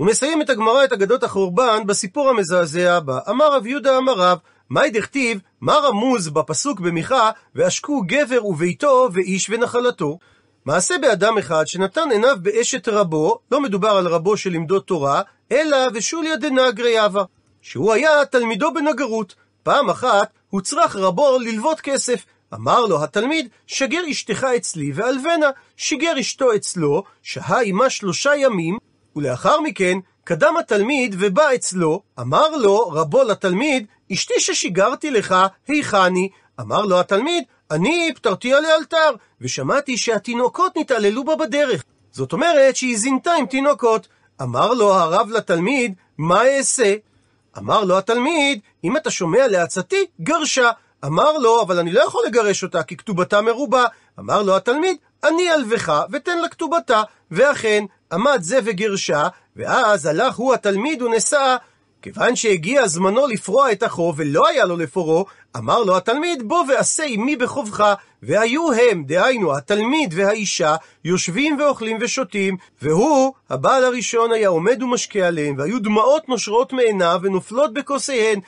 ומסיים 0.00 0.42
את 0.42 0.50
הגמרא 0.50 0.84
את 0.84 0.92
אגדות 0.92 1.22
החורבן 1.22 1.86
בסיפור 1.86 2.30
המזעזע 2.30 2.96
הבא. 2.96 3.18
אמר 3.30 3.52
רב 3.56 3.66
יהודה 3.66 3.98
אמר 3.98 4.12
רב, 4.12 4.38
מאי 4.70 4.90
דכתיב, 4.90 5.40
מה 5.60 5.74
רמוז 5.74 6.28
בפסוק 6.28 6.80
במיכה, 6.80 7.30
ועשקו 7.54 8.02
גבר 8.06 8.46
וביתו 8.46 9.08
ואיש 9.12 9.50
ונחלתו? 9.50 10.18
מעשה 10.64 10.94
באדם 10.98 11.38
אחד 11.38 11.66
שנתן 11.66 12.10
עיניו 12.10 12.36
באשת 12.42 12.88
רבו, 12.88 13.38
לא 13.50 13.60
מדובר 13.60 13.88
על 13.88 14.06
רבו 14.06 14.36
שלימדו 14.36 14.80
תורה, 14.80 15.22
אלא 15.52 15.76
ושוליה 15.94 16.36
דנגרי 16.36 16.90
יבה, 16.90 17.24
שהוא 17.62 17.92
היה 17.92 18.24
תלמידו 18.24 18.74
בנגרות. 18.74 19.34
פעם 19.62 19.90
אחת 19.90 20.28
הוצרך 20.50 20.96
רבו 20.96 21.38
ללוות 21.38 21.80
כסף. 21.80 22.24
אמר 22.54 22.86
לו 22.86 23.04
התלמיד, 23.04 23.48
שגר 23.66 24.00
אשתך 24.10 24.44
אצלי 24.56 24.92
ועלבנה. 24.94 25.50
שיגר 25.76 26.20
אשתו 26.20 26.54
אצלו, 26.54 27.02
שהה 27.22 27.62
עמה 27.62 27.90
שלושה 27.90 28.36
ימים, 28.36 28.78
ולאחר 29.16 29.60
מכן 29.60 29.98
קדם 30.24 30.54
התלמיד 30.60 31.16
ובא 31.18 31.54
אצלו, 31.54 32.02
אמר 32.20 32.56
לו 32.56 32.88
רבו 32.88 33.22
לתלמיד, 33.22 33.86
אשתי 34.12 34.34
ששיגרתי 34.38 35.10
לך, 35.10 35.34
היכני? 35.68 36.28
אמר 36.60 36.82
לו 36.82 37.00
התלמיד, 37.00 37.44
אני 37.70 38.12
פטרתיה 38.14 38.60
לאלתר, 38.60 39.10
ושמעתי 39.40 39.96
שהתינוקות 39.96 40.76
נתעללו 40.76 41.24
בה 41.24 41.36
בדרך. 41.36 41.84
זאת 42.12 42.32
אומרת 42.32 42.76
שהיא 42.76 42.98
זינתה 42.98 43.32
עם 43.32 43.46
תינוקות. 43.46 44.08
אמר 44.42 44.72
לו 44.72 44.94
הרב 44.94 45.30
לתלמיד, 45.30 45.94
מה 46.18 46.46
אעשה? 46.46 46.94
אמר 47.58 47.84
לו 47.84 47.98
התלמיד, 47.98 48.60
אם 48.84 48.96
אתה 48.96 49.10
שומע 49.10 49.46
לעצתי, 49.46 50.06
גרשה. 50.20 50.70
אמר 51.04 51.38
לו, 51.38 51.62
אבל 51.62 51.78
אני 51.78 51.92
לא 51.92 52.00
יכול 52.00 52.22
לגרש 52.26 52.62
אותה, 52.62 52.82
כי 52.82 52.96
כתובתה 52.96 53.40
מרובה. 53.40 53.84
אמר 54.18 54.42
לו 54.42 54.56
התלמיד, 54.56 54.96
אני 55.24 55.52
אלבך, 55.52 56.02
ותן 56.10 56.38
לה 56.38 56.48
כתובתה. 56.48 57.02
ואכן, 57.30 57.84
עמד 58.14 58.38
זה 58.42 58.58
וגרשה, 58.64 59.28
ואז 59.56 60.06
הלך 60.06 60.36
הוא 60.36 60.54
התלמיד 60.54 61.02
ונשא. 61.02 61.56
כיוון 62.02 62.36
שהגיע 62.36 62.86
זמנו 62.86 63.26
לפרוע 63.26 63.72
את 63.72 63.82
החוב 63.82 64.14
ולא 64.18 64.48
היה 64.48 64.64
לו 64.64 64.76
לפורו, 64.76 65.26
אמר 65.56 65.82
לו 65.82 65.96
התלמיד, 65.96 66.48
בוא 66.48 66.64
ועשה 66.68 67.04
עמי 67.04 67.36
בחובך. 67.36 67.94
והיו 68.22 68.72
הם, 68.72 69.04
דהיינו, 69.04 69.56
התלמיד 69.56 70.14
והאישה, 70.16 70.76
יושבים 71.04 71.60
ואוכלים 71.60 71.98
ושותים, 72.00 72.56
והוא, 72.82 73.32
הבעל 73.50 73.84
הראשון, 73.84 74.32
היה 74.32 74.48
עומד 74.48 74.82
ומשקה 74.82 75.26
עליהם, 75.26 75.54
והיו 75.58 75.82
דמעות 75.82 76.28
נושרות 76.28 76.72
מעיניו 76.72 77.20
ונופלות 77.22 77.74
בכוסיהן. 77.74 78.40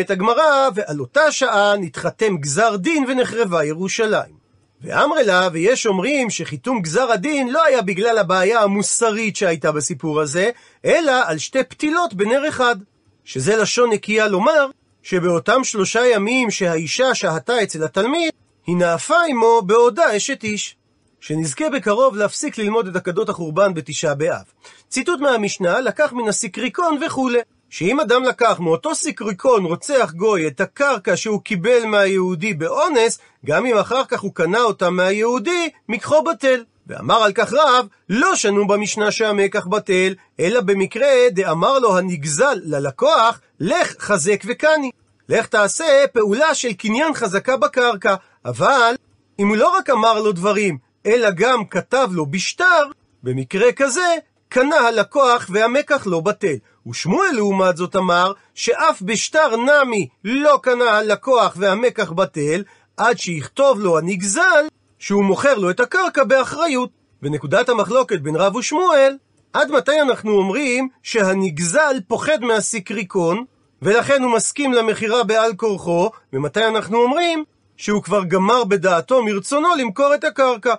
את 0.00 0.10
הגמרא, 0.10 0.68
ועל 0.74 1.00
אותה 1.00 1.32
שעה 1.32 1.76
נתחתם 1.76 2.36
גזר 2.36 2.76
דין 2.76 3.04
ונחרבה 3.08 3.64
ירושלים. 3.64 4.45
ואמרי 4.80 5.24
לה, 5.24 5.48
ויש 5.52 5.86
אומרים 5.86 6.30
שחיתום 6.30 6.82
גזר 6.82 7.10
הדין 7.10 7.48
לא 7.48 7.64
היה 7.64 7.82
בגלל 7.82 8.18
הבעיה 8.18 8.62
המוסרית 8.62 9.36
שהייתה 9.36 9.72
בסיפור 9.72 10.20
הזה, 10.20 10.50
אלא 10.84 11.12
על 11.26 11.38
שתי 11.38 11.64
פתילות 11.64 12.14
בנר 12.14 12.48
אחד. 12.48 12.76
שזה 13.24 13.56
לשון 13.56 13.90
נקייה 13.92 14.28
לומר, 14.28 14.70
שבאותם 15.02 15.64
שלושה 15.64 16.06
ימים 16.06 16.50
שהאישה 16.50 17.14
שהתה 17.14 17.62
אצל 17.62 17.84
התלמיד, 17.84 18.32
היא 18.66 18.76
נאפה 18.76 19.16
עמו 19.28 19.62
בעודה 19.66 20.16
אשת 20.16 20.44
איש. 20.44 20.76
שנזכה 21.20 21.70
בקרוב 21.70 22.16
להפסיק 22.16 22.58
ללמוד 22.58 22.88
את 22.88 22.96
אגדות 22.96 23.28
החורבן 23.28 23.74
בתשעה 23.74 24.14
באב. 24.14 24.44
ציטוט 24.88 25.20
מהמשנה 25.20 25.80
לקח 25.80 26.12
מן 26.12 26.28
הסיקריקון 26.28 26.98
וכולי. 27.06 27.38
שאם 27.70 28.00
אדם 28.00 28.24
לקח 28.24 28.60
מאותו 28.60 28.94
סיקריקון 28.94 29.64
רוצח 29.64 30.12
גוי 30.16 30.46
את 30.46 30.60
הקרקע 30.60 31.16
שהוא 31.16 31.40
קיבל 31.42 31.84
מהיהודי 31.86 32.54
באונס, 32.54 33.18
גם 33.46 33.66
אם 33.66 33.78
אחר 33.78 34.04
כך 34.04 34.20
הוא 34.20 34.34
קנה 34.34 34.60
אותה 34.60 34.90
מהיהודי, 34.90 35.70
מקחו 35.88 36.22
בטל. 36.22 36.64
ואמר 36.86 37.22
על 37.22 37.32
כך 37.32 37.52
רב, 37.52 37.86
לא 38.08 38.36
שנו 38.36 38.66
במשנה 38.66 39.10
שהמקח 39.10 39.66
בטל, 39.66 40.14
אלא 40.40 40.60
במקרה 40.60 41.08
דאמר 41.30 41.78
לו 41.78 41.98
הנגזל 41.98 42.58
ללקוח, 42.64 43.40
לך 43.60 43.94
חזק 43.98 44.42
וקני. 44.46 44.90
לך 45.28 45.46
תעשה 45.46 46.04
פעולה 46.12 46.54
של 46.54 46.72
קניין 46.72 47.14
חזקה 47.14 47.56
בקרקע. 47.56 48.14
אבל, 48.44 48.94
אם 49.38 49.48
הוא 49.48 49.56
לא 49.56 49.76
רק 49.76 49.90
אמר 49.90 50.20
לו 50.20 50.32
דברים, 50.32 50.78
אלא 51.06 51.30
גם 51.30 51.64
כתב 51.64 52.08
לו 52.12 52.26
בשטר, 52.26 52.82
במקרה 53.22 53.72
כזה, 53.72 54.14
קנה 54.48 54.76
הלקוח 54.76 55.46
והמקח 55.52 56.06
לא 56.06 56.20
בטל. 56.20 56.56
ושמואל 56.86 57.30
לעומת 57.34 57.76
זאת 57.76 57.96
אמר, 57.96 58.32
שאף 58.54 59.02
בשטר 59.02 59.56
נמי 59.56 60.08
לא 60.24 60.58
קנה 60.62 60.90
הלקוח 60.90 61.54
והמקח 61.56 62.12
בטל, 62.12 62.62
עד 62.96 63.18
שיכתוב 63.18 63.80
לו 63.80 63.98
הנגזל, 63.98 64.64
שהוא 64.98 65.24
מוכר 65.24 65.54
לו 65.54 65.70
את 65.70 65.80
הקרקע 65.80 66.24
באחריות. 66.24 66.90
ונקודת 67.22 67.68
המחלוקת 67.68 68.20
בין 68.20 68.36
רב 68.36 68.56
ושמואל, 68.56 69.16
עד 69.52 69.70
מתי 69.70 70.00
אנחנו 70.00 70.32
אומרים 70.32 70.88
שהנגזל 71.02 71.96
פוחד 72.08 72.40
מהסיקריקון, 72.40 73.44
ולכן 73.82 74.22
הוא 74.22 74.32
מסכים 74.32 74.72
למכירה 74.72 75.24
בעל 75.24 75.54
כורחו, 75.54 76.10
ומתי 76.32 76.66
אנחנו 76.66 76.98
אומרים 77.02 77.44
שהוא 77.76 78.02
כבר 78.02 78.24
גמר 78.24 78.64
בדעתו 78.64 79.22
מרצונו 79.22 79.68
למכור 79.78 80.14
את 80.14 80.24
הקרקע. 80.24 80.74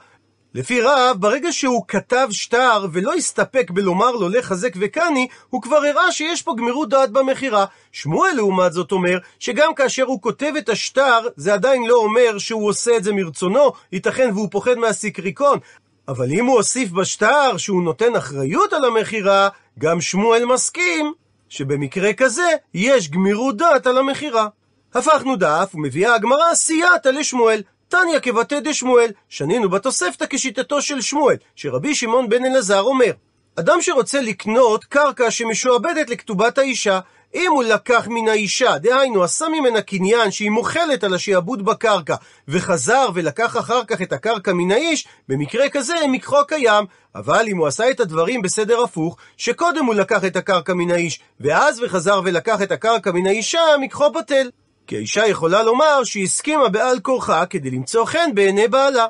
לפי 0.54 0.82
רב, 0.82 1.18
ברגע 1.20 1.52
שהוא 1.52 1.84
כתב 1.88 2.28
שטר 2.32 2.86
ולא 2.94 3.14
הסתפק 3.14 3.72
בלומר 3.72 4.12
לו 4.12 4.30
לך 4.30 4.46
חזק 4.46 4.74
וקני, 4.80 5.28
הוא 5.50 5.62
כבר 5.62 5.78
הראה 5.78 6.12
שיש 6.12 6.42
פה 6.42 6.54
גמירות 6.58 6.90
דעת 6.90 7.12
במכירה. 7.12 7.66
שמואל 7.92 8.32
לעומת 8.36 8.74
זאת 8.74 8.92
אומר, 8.92 9.18
שגם 9.40 9.74
כאשר 9.76 10.04
הוא 10.04 10.22
כותב 10.22 10.54
את 10.58 10.70
השטר, 10.70 11.28
זה 11.36 11.54
עדיין 11.54 11.86
לא 11.86 11.96
אומר 11.96 12.38
שהוא 12.38 12.70
עושה 12.70 12.98
את 12.98 13.04
זה 13.04 13.14
מרצונו, 13.14 13.72
ייתכן 13.92 14.30
והוא 14.34 14.48
פוחד 14.52 14.76
מהסיקריקון. 14.76 15.60
אבל 16.08 16.32
אם 16.32 16.46
הוא 16.46 16.56
הוסיף 16.56 16.92
בשטר 16.92 17.58
שהוא 17.58 17.84
נותן 17.84 18.16
אחריות 18.16 18.74
על 18.74 18.86
המכירה, 18.86 19.50
גם 19.80 20.02
שמואל 20.02 20.46
מסכים 20.46 21.14
שבמקרה 21.50 22.14
כזה 22.14 22.50
יש 22.74 23.10
גמירות 23.10 23.58
דעת 23.58 23.88
על 23.88 23.98
המכירה. 23.98 24.48
הפכנו 24.94 25.36
דף 25.36 25.72
ומביאה 25.74 26.16
הגמרא 26.16 26.54
סייעתא 26.54 27.10
לשמואל. 27.10 27.62
תניא 27.90 28.20
כבתי 28.22 28.60
דשמואל, 28.60 29.12
שנינו 29.30 29.70
בתוספתא 29.70 30.26
כשיטתו 30.30 30.82
של 30.82 31.02
שמואל, 31.02 31.36
שרבי 31.56 31.96
שמעון 31.96 32.30
בן 32.30 32.46
אלעזר 32.46 32.82
אומר, 32.82 33.12
אדם 33.60 33.82
שרוצה 33.82 34.22
לקנות 34.22 34.86
קרקע 34.86 35.32
שמשועבדת 35.32 36.10
לכתובת 36.10 36.58
האישה, 36.58 37.00
אם 37.36 37.52
הוא 37.52 37.64
לקח 37.64 38.08
מן 38.08 38.28
האישה, 38.28 38.78
דהיינו 38.78 39.24
עשה 39.24 39.46
ממנה 39.48 39.82
קניין 39.82 40.32
שהיא 40.32 40.50
מוחלת 40.50 41.04
על 41.04 41.14
השעבוד 41.14 41.66
בקרקע, 41.66 42.16
וחזר 42.48 43.10
ולקח 43.14 43.58
אחר 43.58 43.86
כך 43.86 44.02
את 44.02 44.14
הקרקע 44.14 44.54
מן 44.54 44.72
האיש, 44.72 45.08
במקרה 45.28 45.70
כזה 45.70 45.94
מקחו 46.12 46.46
קיים. 46.48 46.86
אבל 47.16 47.46
אם 47.48 47.58
הוא 47.58 47.68
עשה 47.68 47.92
את 47.92 48.00
הדברים 48.00 48.42
בסדר 48.42 48.84
הפוך, 48.84 49.18
שקודם 49.38 49.86
הוא 49.86 49.96
לקח 49.96 50.26
את 50.26 50.36
הקרקע 50.36 50.74
מן 50.74 50.92
האיש, 50.92 51.20
ואז 51.40 51.82
וחזר 51.84 52.22
ולקח 52.24 52.62
את 52.62 52.72
הקרקע 52.72 53.12
מן 53.12 53.28
האישה, 53.28 53.60
מקחו 53.82 54.12
בטל. 54.12 54.50
כי 54.88 54.96
האישה 54.96 55.28
יכולה 55.28 55.64
לומר 55.64 56.04
שהיא 56.04 56.24
הסכימה 56.24 56.70
בעל 56.70 57.00
כורחה 57.00 57.46
כדי 57.46 57.70
למצוא 57.70 58.06
חן 58.06 58.30
בעיני 58.34 58.68
בעלה. 58.68 59.06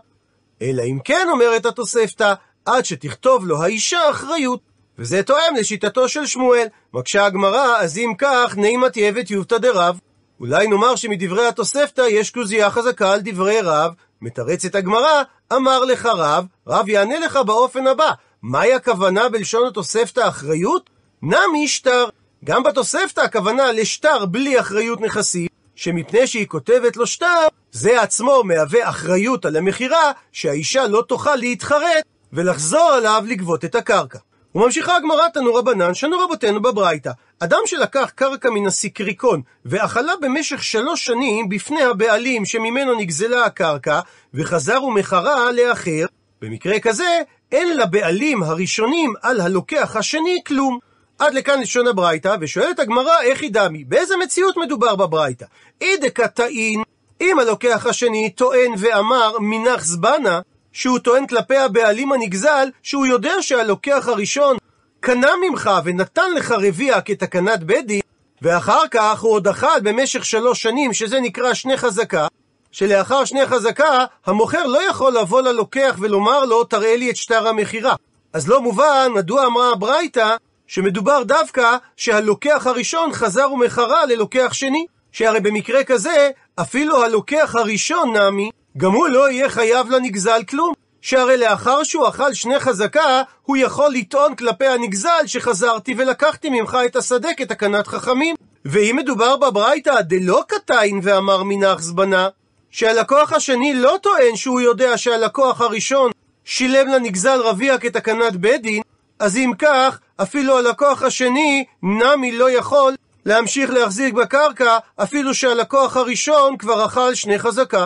אלא 0.62 0.84
אם 0.84 1.00
כן 1.04 1.28
אומרת 1.32 1.66
התוספתא, 1.66 2.34
עד 2.66 2.86
שתכתוב 2.86 3.48
לו 3.48 3.64
האישה 3.64 4.10
אחריות. 4.10 4.60
וזה 5.00 5.24
תואם 5.24 5.56
לשיטתו 5.60 6.10
של 6.10 6.26
שמואל. 6.26 6.68
מקשה 6.94 7.26
הגמרא, 7.26 7.78
אז 7.78 7.98
אם 7.98 8.14
כך, 8.18 8.58
נעימת 8.58 8.98
יבת 8.98 9.32
יובתא 9.32 9.58
דרב. 9.58 10.00
אולי 10.40 10.68
נאמר 10.68 10.96
שמדברי 10.96 11.48
התוספתא 11.48 12.02
יש 12.02 12.32
כוזייה 12.32 12.72
חזקה 12.72 13.12
על 13.12 13.20
דברי 13.24 13.62
רב. 13.62 13.94
מתרצת 14.22 14.76
הגמרא, 14.76 15.24
אמר 15.54 15.80
לך 15.80 16.06
רב, 16.06 16.46
רב 16.68 16.90
יענה 16.90 17.20
לך 17.20 17.36
באופן 17.36 17.88
הבא, 17.88 18.12
מהי 18.42 18.74
הכוונה 18.74 19.30
בלשון 19.30 19.68
התוספתא 19.68 20.28
אחריות? 20.28 20.90
נמי 21.22 21.68
שטר. 21.68 22.06
גם 22.44 22.64
בתוספתא 22.64 23.22
הכוונה 23.22 23.72
לשטר 23.72 24.26
בלי 24.26 24.60
אחריות 24.60 25.02
נכסים, 25.02 25.47
שמפני 25.78 26.28
שהיא 26.28 26.48
כותבת 26.48 26.98
לו 26.98 27.08
שטר, 27.08 27.48
זה 27.72 28.02
עצמו 28.02 28.42
מהווה 28.44 28.90
אחריות 28.90 29.46
על 29.46 29.56
המכירה, 29.56 30.12
שהאישה 30.32 30.88
לא 30.88 31.04
תוכל 31.08 31.36
להתחרט 31.36 32.04
ולחזור 32.34 32.92
עליו 32.92 33.24
לגבות 33.28 33.66
את 33.66 33.76
הקרקע. 33.76 34.20
וממשיכה 34.56 34.96
הגמרא 34.96 35.28
תנו 35.34 35.56
רבנן, 35.56 35.94
שנו 35.94 36.20
רבותינו 36.20 36.62
בברייתא. 36.62 37.12
אדם 37.40 37.60
שלקח 37.66 38.12
קרקע 38.16 38.50
מן 38.50 38.68
הסיקריקון, 38.68 39.42
ואכלה 39.66 40.14
במשך 40.22 40.64
שלוש 40.64 41.06
שנים 41.06 41.50
בפני 41.50 41.84
הבעלים 41.84 42.46
שממנו 42.46 42.96
נגזלה 43.00 43.46
הקרקע, 43.46 44.00
וחזר 44.34 44.84
ומכרה 44.84 45.52
לאחר, 45.52 46.06
במקרה 46.42 46.80
כזה, 46.80 47.22
אין 47.52 47.78
לבעלים 47.78 48.44
הראשונים 48.44 49.14
על 49.22 49.42
הלוקח 49.42 49.96
השני 49.96 50.40
כלום. 50.48 50.80
עד 51.20 51.34
לכאן 51.34 51.62
לשון 51.62 51.88
הברייתא, 51.88 52.36
ושואלת 52.42 52.80
הגמרא 52.80 53.22
איך 53.22 53.42
היא 53.42 53.52
דמי, 53.52 53.84
באיזה 53.84 54.18
מציאות 54.18 54.58
מדובר 54.58 54.96
בברייתא? 54.96 55.46
אידקא 55.82 56.28
טעין, 56.28 56.84
אם 57.22 57.40
הלוקח 57.40 57.86
השני 57.86 58.30
טוען 58.30 58.72
ואמר 58.78 59.36
מנח 59.40 59.86
זבנה, 59.86 60.42
שהוא 60.74 61.00
טוען 61.00 61.28
כלפי 61.28 61.58
הבעלים 61.58 62.12
הנגזל, 62.12 62.70
שהוא 62.84 63.06
יודע 63.06 63.34
שהלוקח 63.42 64.08
הראשון 64.08 64.58
קנה 65.00 65.32
ממך 65.50 65.72
ונתן 65.84 66.32
לך 66.36 66.52
רביע 66.52 67.02
כתקנת 67.02 67.64
בית 67.64 67.88
דין, 67.88 68.02
ואחר 68.42 68.88
כך 68.92 69.22
הוא 69.22 69.32
עוד 69.32 69.48
אכל 69.48 69.80
במשך 69.84 70.26
שלוש 70.26 70.62
שנים, 70.62 70.94
שזה 70.94 71.20
נקרא 71.20 71.54
שני 71.54 71.78
חזקה, 71.78 72.28
שלאחר 72.72 73.26
שני 73.26 73.46
חזקה, 73.46 74.06
המוכר 74.26 74.68
לא 74.68 74.90
יכול 74.90 75.18
לבוא 75.18 75.42
ללוקח 75.42 75.96
ולומר 76.00 76.46
לו, 76.46 76.64
תראה 76.64 76.96
לי 76.96 77.10
את 77.10 77.16
שטר 77.16 77.48
המכירה. 77.48 77.96
אז 78.34 78.48
לא 78.48 78.62
מובן 78.62 79.12
מדוע 79.16 79.46
אמרה 79.46 79.72
הברייתא 79.72 80.36
שמדובר 80.68 81.24
דווקא 81.24 81.78
שהלוקח 81.96 82.68
הראשון 82.68 83.14
חזר 83.14 83.52
ומכרה 83.52 84.06
ללוקח 84.06 84.54
שני. 84.54 84.86
שהרי 85.12 85.40
במקרה 85.40 85.84
כזה, 85.84 86.30
אפילו 86.62 87.04
הלוקח 87.04 87.56
הראשון 87.56 88.18
נמי, 88.18 88.50
גם 88.78 88.92
הוא 88.92 89.08
לא 89.08 89.32
יהיה 89.32 89.50
חייב 89.50 89.90
לנגזל 89.90 90.44
כלום. 90.50 90.74
שהרי 91.02 91.38
לאחר 91.38 91.84
שהוא 91.84 92.08
אכל 92.08 92.34
שני 92.34 92.60
חזקה, 92.60 93.22
הוא 93.44 93.58
יכול 93.58 93.92
לטעון 93.94 94.36
כלפי 94.36 94.68
הנגזל 94.68 95.24
שחזרתי 95.26 95.96
ולקחתי 95.98 96.50
ממך 96.50 96.78
את 96.86 96.96
השדה 96.96 97.30
כתקנת 97.38 97.88
חכמים. 97.88 98.36
ואם 98.66 98.96
מדובר 99.00 99.38
בברייתא 99.38 100.02
דלא 100.02 100.44
קטין 100.48 101.00
ואמר 101.04 101.44
מנח 101.44 101.82
זבנה, 101.82 102.30
שהלקוח 102.72 103.34
השני 103.34 103.74
לא 103.74 103.98
טוען 104.02 104.36
שהוא 104.36 104.62
יודע 104.62 104.98
שהלקוח 104.98 105.62
הראשון 105.62 106.12
שילם 106.46 106.88
לנגזל 106.88 107.42
רביע 107.42 107.78
כתקנת 107.78 108.36
בית 108.36 108.62
דין, 108.62 108.82
אז 109.20 109.38
אם 109.38 109.52
כך, 109.60 110.00
אפילו 110.22 110.58
הלקוח 110.58 111.04
השני, 111.04 111.66
נמי 111.84 112.32
לא 112.32 112.52
יכול 112.52 112.96
להמשיך 113.26 113.70
להחזיק 113.70 114.14
בקרקע, 114.14 114.78
אפילו 114.96 115.34
שהלקוח 115.34 115.98
הראשון 115.98 116.58
כבר 116.58 116.86
אכל 116.86 117.16
שני 117.16 117.40
חזקה. 117.40 117.86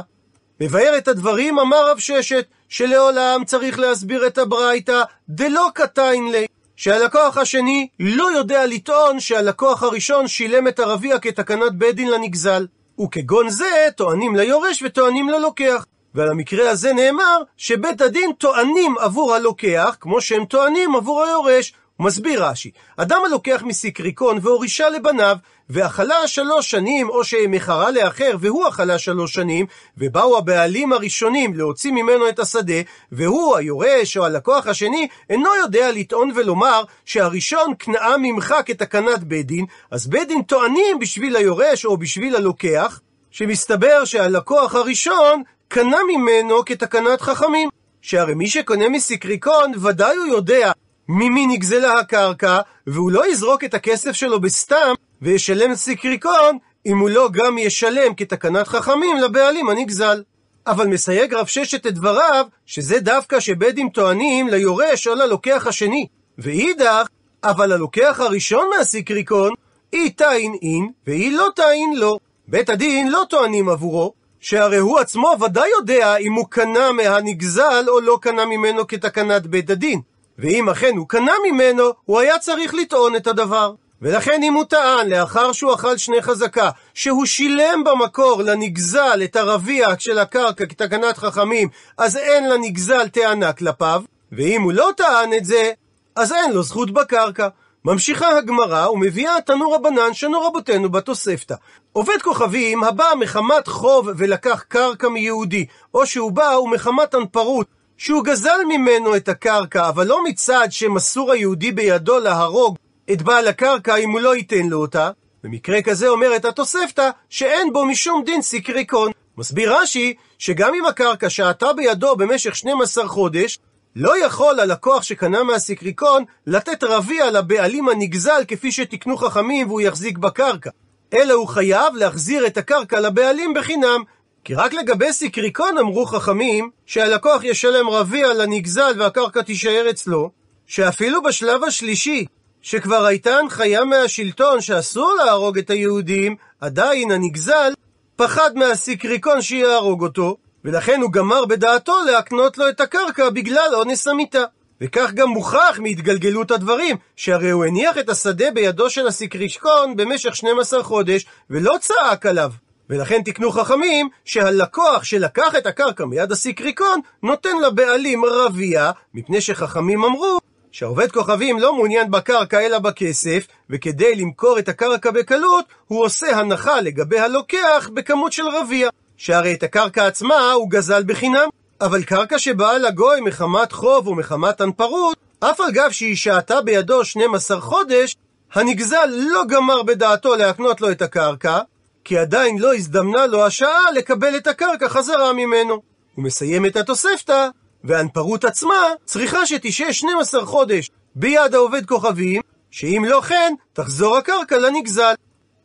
מבאר 0.61 0.97
את 0.97 1.07
הדברים 1.07 1.59
אמר 1.59 1.91
רב 1.91 1.99
ששת, 1.99 2.45
שלעולם 2.69 3.43
צריך 3.45 3.79
להסביר 3.79 4.27
את 4.27 4.37
הברייתא 4.37 5.01
דלא 5.29 5.67
קטיין 5.73 6.31
לי, 6.31 6.45
שהלקוח 6.75 7.37
השני 7.37 7.87
לא 7.99 8.31
יודע 8.31 8.65
לטעון 8.65 9.19
שהלקוח 9.19 9.83
הראשון 9.83 10.27
שילם 10.27 10.67
את 10.67 10.79
הרביע 10.79 11.19
כתקנת 11.19 11.75
בית 11.75 11.95
דין 11.95 12.11
לנגזל. 12.11 12.65
וכגון 13.03 13.49
זה 13.49 13.87
טוענים 13.95 14.35
ליורש 14.35 14.83
וטוענים 14.83 15.29
ללוקח. 15.29 15.85
ועל 16.15 16.29
המקרה 16.29 16.69
הזה 16.69 16.93
נאמר 16.93 17.41
שבית 17.57 18.01
הדין 18.01 18.31
טוענים 18.37 18.95
עבור 18.99 19.33
הלוקח, 19.33 19.97
כמו 19.99 20.21
שהם 20.21 20.45
טוענים 20.45 20.95
עבור 20.95 21.23
היורש. 21.23 21.73
הוא 21.97 22.07
מסביר 22.07 22.45
רש"י, 22.45 22.71
אדם 22.97 23.21
הלוקח 23.25 23.63
מסיקריקון 23.65 24.39
והורישה 24.41 24.89
לבניו, 24.89 25.35
ואכלה 25.69 26.27
שלוש 26.27 26.71
שנים, 26.71 27.09
או 27.09 27.23
שמכרה 27.23 27.91
לאחר 27.91 28.35
והוא 28.39 28.67
אכלה 28.67 28.97
שלוש 28.97 29.33
שנים, 29.33 29.65
ובאו 29.97 30.37
הבעלים 30.37 30.93
הראשונים 30.93 31.53
להוציא 31.53 31.91
ממנו 31.91 32.29
את 32.29 32.39
השדה, 32.39 32.73
והוא, 33.11 33.57
היורש 33.57 34.17
או 34.17 34.25
הלקוח 34.25 34.67
השני, 34.67 35.07
אינו 35.29 35.49
יודע 35.55 35.91
לטעון 35.91 36.31
ולומר 36.35 36.83
שהראשון 37.05 37.73
קנאה 37.77 38.17
ממך 38.17 38.55
כתקנת 38.65 39.23
בית 39.23 39.45
דין, 39.45 39.65
אז 39.91 40.07
בית 40.07 40.27
דין 40.27 40.41
טוענים 40.41 40.99
בשביל 40.99 41.35
היורש 41.35 41.85
או 41.85 41.97
בשביל 41.97 42.35
הלוקח, 42.35 42.99
שמסתבר 43.31 44.05
שהלקוח 44.05 44.75
הראשון 44.75 45.43
קנה 45.73 45.97
ממנו 46.07 46.65
כתקנת 46.65 47.21
חכמים. 47.21 47.69
שהרי 48.01 48.33
מי 48.33 48.47
שקונה 48.47 48.89
מסיקריקון, 48.89 49.71
ודאי 49.81 50.15
הוא 50.15 50.25
יודע 50.25 50.71
ממי 51.09 51.47
נגזלה 51.47 51.99
הקרקע, 51.99 52.59
והוא 52.87 53.11
לא 53.11 53.31
יזרוק 53.31 53.63
את 53.63 53.73
הכסף 53.73 54.11
שלו 54.11 54.41
בסתם 54.41 54.93
וישלם 55.21 55.75
סיקריקון, 55.75 56.57
אם 56.85 56.99
הוא 56.99 57.09
לא 57.09 57.29
גם 57.31 57.57
ישלם 57.57 58.13
כתקנת 58.17 58.67
חכמים 58.67 59.17
לבעלים 59.17 59.69
הנגזל. 59.69 60.23
אבל 60.67 60.87
מסייג 60.87 61.33
רב 61.33 61.45
ששת 61.45 61.87
את 61.87 61.93
דבריו, 61.93 62.45
שזה 62.65 62.99
דווקא 62.99 63.39
שבדים 63.39 63.89
טוענים 63.89 64.47
ליורש 64.47 65.07
או 65.07 65.15
ללוקח 65.15 65.67
השני. 65.67 66.07
ואידך, 66.37 67.07
אבל 67.43 67.71
הלוקח 67.71 68.19
הראשון 68.19 68.69
מהסיקריקון, 68.77 69.53
היא 69.91 70.11
תאין 70.15 70.53
אין, 70.61 70.91
והיא 71.07 71.31
לא 71.31 71.47
תאין 71.55 71.93
לא. 71.95 72.17
בית 72.47 72.69
הדין 72.69 73.11
לא 73.11 73.23
טוענים 73.29 73.69
עבורו, 73.69 74.20
שהרי 74.41 74.77
הוא 74.77 74.99
עצמו 74.99 75.35
ודאי 75.41 75.69
יודע 75.79 76.17
אם 76.17 76.33
הוא 76.33 76.45
קנה 76.49 76.91
מהנגזל 76.91 77.85
או 77.87 77.99
לא 77.99 78.19
קנה 78.21 78.45
ממנו 78.45 78.87
כתקנת 78.87 79.47
בית 79.47 79.69
הדין. 79.69 80.01
ואם 80.39 80.69
אכן 80.69 80.97
הוא 80.97 81.09
קנה 81.09 81.31
ממנו, 81.51 81.83
הוא 82.05 82.19
היה 82.19 82.39
צריך 82.39 82.73
לטעון 82.73 83.15
את 83.15 83.27
הדבר. 83.27 83.73
ולכן 84.01 84.43
אם 84.43 84.53
הוא 84.53 84.63
טען, 84.63 85.09
לאחר 85.09 85.51
שהוא 85.51 85.73
אכל 85.73 85.97
שני 85.97 86.21
חזקה, 86.21 86.69
שהוא 86.93 87.25
שילם 87.25 87.83
במקור 87.83 88.41
לנגזל 88.41 89.21
את 89.23 89.35
הרביע 89.35 89.87
של 89.99 90.19
הקרקע 90.19 90.65
כתקנת 90.65 91.17
חכמים, 91.17 91.69
אז 91.97 92.17
אין 92.17 92.49
לנגזל 92.49 93.09
טענה 93.09 93.53
כלפיו, 93.53 94.01
ואם 94.31 94.61
הוא 94.61 94.73
לא 94.73 94.89
טען 94.97 95.33
את 95.33 95.45
זה, 95.45 95.71
אז 96.15 96.33
אין 96.33 96.51
לו 96.51 96.63
זכות 96.63 96.91
בקרקע. 96.91 97.47
ממשיכה 97.85 98.37
הגמרא 98.37 98.89
ומביאה 98.89 99.41
תנו 99.45 99.71
רבנן 99.71 100.13
שנו 100.13 100.41
רבותינו 100.41 100.89
בתוספתא. 100.89 101.55
עובד 101.93 102.21
כוכבים 102.21 102.83
הבא 102.83 103.05
מחמת 103.19 103.67
חוב 103.67 104.09
ולקח 104.17 104.63
קרקע 104.67 105.09
מיהודי, 105.09 105.65
או 105.93 106.05
שהוא 106.05 106.31
בא 106.31 106.57
ומחמת 106.63 107.13
הנפרות, 107.13 107.67
שהוא 107.97 108.23
גזל 108.23 108.57
ממנו 108.69 109.15
את 109.15 109.29
הקרקע, 109.29 109.89
אבל 109.89 110.07
לא 110.07 110.23
מצד 110.23 110.67
שמסור 110.69 111.31
היהודי 111.31 111.71
בידו 111.71 112.19
להרוג 112.19 112.77
את 113.11 113.21
בעל 113.21 113.47
הקרקע 113.47 113.95
אם 113.95 114.11
הוא 114.11 114.19
לא 114.19 114.35
ייתן 114.35 114.67
לו 114.67 114.81
אותה, 114.81 115.09
במקרה 115.43 115.81
כזה 115.81 116.07
אומרת 116.07 116.45
התוספתא 116.45 117.09
שאין 117.29 117.73
בו 117.73 117.85
משום 117.85 118.23
דין 118.25 118.41
סיקריקון. 118.41 119.11
מסביר 119.37 119.75
רש"י 119.75 120.13
שגם 120.37 120.73
אם 120.73 120.85
הקרקע 120.85 121.29
שהתה 121.29 121.73
בידו 121.73 122.15
במשך 122.15 122.55
12 122.55 123.07
חודש, 123.07 123.59
לא 123.95 124.25
יכול 124.25 124.59
הלקוח 124.59 125.03
שקנה 125.03 125.43
מהסיקריקון 125.43 126.23
לתת 126.47 126.83
רביע 126.83 127.31
לבעלים 127.31 127.89
הנגזל 127.89 128.43
כפי 128.47 128.71
שתיקנו 128.71 129.17
חכמים 129.17 129.67
והוא 129.67 129.81
יחזיק 129.81 130.17
בקרקע. 130.17 130.69
אלא 131.13 131.33
הוא 131.33 131.47
חייב 131.47 131.95
להחזיר 131.95 132.47
את 132.47 132.57
הקרקע 132.57 132.99
לבעלים 132.99 133.53
בחינם. 133.53 134.03
כי 134.43 134.55
רק 134.55 134.73
לגבי 134.73 135.13
סיקריקון 135.13 135.77
אמרו 135.77 136.05
חכמים 136.05 136.69
שהלקוח 136.85 137.43
ישלם 137.43 137.89
רביע 137.89 138.33
לנגזל 138.33 138.93
והקרקע 138.97 139.41
תישאר 139.41 139.87
אצלו, 139.89 140.31
שאפילו 140.67 141.23
בשלב 141.23 141.63
השלישי, 141.63 142.25
שכבר 142.61 143.05
הייתה 143.05 143.37
הנחיה 143.37 143.85
מהשלטון 143.85 144.61
שאסור 144.61 145.13
להרוג 145.25 145.57
את 145.57 145.69
היהודים, 145.69 146.35
עדיין 146.61 147.11
הנגזל 147.11 147.73
פחד 148.15 148.51
מהסיקריקון 148.55 149.41
שיהרוג 149.41 150.03
אותו, 150.03 150.37
ולכן 150.65 151.01
הוא 151.01 151.11
גמר 151.11 151.45
בדעתו 151.45 151.99
להקנות 152.05 152.57
לו 152.57 152.69
את 152.69 152.81
הקרקע 152.81 153.29
בגלל 153.29 153.69
אונס 153.73 154.07
המיתה. 154.07 154.43
וכך 154.81 155.11
גם 155.13 155.29
מוכח 155.29 155.79
מהתגלגלות 155.81 156.51
הדברים, 156.51 156.95
שהרי 157.15 157.49
הוא 157.49 157.65
הניח 157.65 157.97
את 157.97 158.09
השדה 158.09 158.51
בידו 158.53 158.89
של 158.89 159.07
הסיקריקון 159.07 159.95
במשך 159.95 160.35
12 160.35 160.83
חודש, 160.83 161.25
ולא 161.49 161.75
צעק 161.79 162.25
עליו. 162.25 162.51
ולכן 162.89 163.21
תקנו 163.25 163.51
חכמים 163.51 164.09
שהלקוח 164.25 165.03
שלקח 165.03 165.55
את 165.57 165.65
הקרקע 165.65 166.05
מיד 166.05 166.31
הסיקריקון 166.31 166.99
נותן 167.23 167.57
לבעלים 167.67 168.25
רביע, 168.25 168.91
מפני 169.13 169.41
שחכמים 169.41 170.03
אמרו 170.03 170.37
שהעובד 170.71 171.11
כוכבים 171.11 171.59
לא 171.59 171.75
מעוניין 171.75 172.11
בקרקע 172.11 172.59
אלא 172.59 172.79
בכסף, 172.79 173.47
וכדי 173.69 174.15
למכור 174.15 174.59
את 174.59 174.69
הקרקע 174.69 175.11
בקלות, 175.11 175.65
הוא 175.87 176.05
עושה 176.05 176.37
הנחה 176.37 176.81
לגבי 176.81 177.19
הלוקח 177.19 177.89
בכמות 177.93 178.33
של 178.33 178.47
רביע. 178.47 178.89
שהרי 179.17 179.53
את 179.53 179.63
הקרקע 179.63 180.07
עצמה 180.07 180.51
הוא 180.51 180.69
גזל 180.69 181.03
בחינם. 181.03 181.60
אבל 181.81 182.03
קרקע 182.03 182.39
שבאה 182.39 182.77
לגוי 182.77 183.21
מחמת 183.21 183.71
חוב 183.71 184.07
ומחמת 184.07 184.61
הנפרות, 184.61 185.17
אף 185.39 185.61
על 185.61 185.71
גב 185.71 185.91
שהיא 185.91 186.15
שהתה 186.15 186.61
בידו 186.61 187.05
12 187.05 187.61
חודש, 187.61 188.15
הנגזל 188.53 189.09
לא 189.09 189.43
גמר 189.47 189.83
בדעתו 189.83 190.35
להקנות 190.35 190.81
לו 190.81 190.91
את 190.91 191.01
הקרקע, 191.01 191.59
כי 192.03 192.17
עדיין 192.17 192.59
לא 192.59 192.75
הזדמנה 192.75 193.25
לו 193.25 193.45
השעה 193.45 193.91
לקבל 193.95 194.37
את 194.37 194.47
הקרקע 194.47 194.89
חזרה 194.89 195.33
ממנו. 195.33 195.73
הוא 196.15 196.25
מסיים 196.25 196.65
את 196.65 196.75
התוספתא, 196.75 197.47
והנפרות 197.83 198.45
עצמה 198.45 198.85
צריכה 199.05 199.45
שתשהה 199.45 199.93
12 199.93 200.45
חודש 200.45 200.89
ביד 201.15 201.55
העובד 201.55 201.85
כוכבים, 201.85 202.41
שאם 202.71 203.05
לא 203.07 203.21
כן, 203.21 203.53
תחזור 203.73 204.17
הקרקע 204.17 204.57
לנגזל. 204.57 205.13